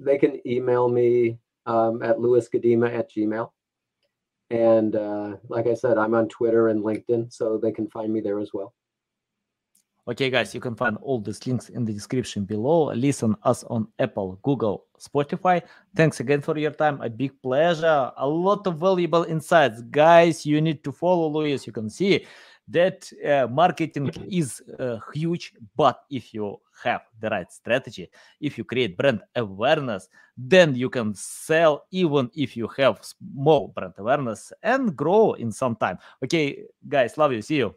they 0.00 0.18
can 0.18 0.40
email 0.46 0.88
me 0.88 1.38
um, 1.66 2.02
at 2.02 2.16
lewisgudema 2.18 2.92
at 2.94 3.10
gmail. 3.10 3.50
And 4.50 4.96
uh, 4.96 5.36
like 5.48 5.66
I 5.66 5.74
said, 5.74 5.98
I'm 5.98 6.14
on 6.14 6.28
Twitter 6.28 6.68
and 6.68 6.82
LinkedIn, 6.82 7.32
so 7.32 7.58
they 7.58 7.72
can 7.72 7.88
find 7.88 8.12
me 8.12 8.20
there 8.20 8.40
as 8.40 8.50
well. 8.54 8.74
Okay, 10.08 10.30
guys, 10.30 10.54
you 10.54 10.60
can 10.60 10.74
find 10.74 10.96
all 11.02 11.20
these 11.20 11.46
links 11.46 11.68
in 11.68 11.84
the 11.84 11.92
description 11.92 12.44
below. 12.46 12.90
Listen 12.94 13.36
us 13.42 13.62
on 13.64 13.88
Apple, 13.98 14.38
Google, 14.42 14.86
Spotify. 14.98 15.60
Thanks 15.94 16.20
again 16.20 16.40
for 16.40 16.56
your 16.56 16.70
time. 16.70 16.98
A 17.02 17.10
big 17.10 17.32
pleasure. 17.42 18.10
A 18.16 18.26
lot 18.26 18.66
of 18.66 18.78
valuable 18.78 19.24
insights. 19.24 19.82
Guys, 19.82 20.46
you 20.46 20.62
need 20.62 20.82
to 20.84 20.92
follow 20.92 21.28
Lewis. 21.28 21.66
You 21.66 21.74
can 21.74 21.90
see 21.90 22.24
that 22.70 23.10
uh, 23.24 23.46
marketing 23.50 24.10
is 24.30 24.62
uh, 24.78 24.98
huge, 25.14 25.54
but 25.76 26.02
if 26.10 26.34
you 26.34 26.60
have 26.84 27.02
the 27.20 27.28
right 27.28 27.50
strategy, 27.52 28.10
if 28.40 28.56
you 28.58 28.64
create 28.64 28.96
brand 28.96 29.22
awareness, 29.34 30.08
then 30.36 30.74
you 30.74 30.88
can 30.90 31.14
sell 31.14 31.84
even 31.90 32.30
if 32.34 32.56
you 32.56 32.68
have 32.76 33.00
small 33.02 33.68
brand 33.68 33.94
awareness 33.98 34.52
and 34.62 34.94
grow 34.96 35.32
in 35.32 35.50
some 35.50 35.74
time. 35.76 35.98
Okay, 36.22 36.64
guys, 36.88 37.18
love 37.18 37.32
you. 37.32 37.42
See 37.42 37.56
you. 37.56 37.74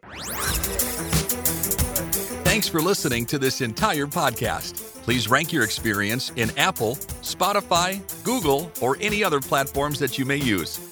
Thanks 2.44 2.68
for 2.68 2.80
listening 2.80 3.24
to 3.26 3.38
this 3.38 3.60
entire 3.62 4.06
podcast. 4.06 5.02
Please 5.02 5.28
rank 5.28 5.52
your 5.52 5.64
experience 5.64 6.30
in 6.36 6.56
Apple, 6.56 6.96
Spotify, 7.22 8.00
Google, 8.22 8.70
or 8.80 8.96
any 9.00 9.24
other 9.24 9.40
platforms 9.40 9.98
that 9.98 10.16
you 10.18 10.24
may 10.24 10.36
use. 10.36 10.91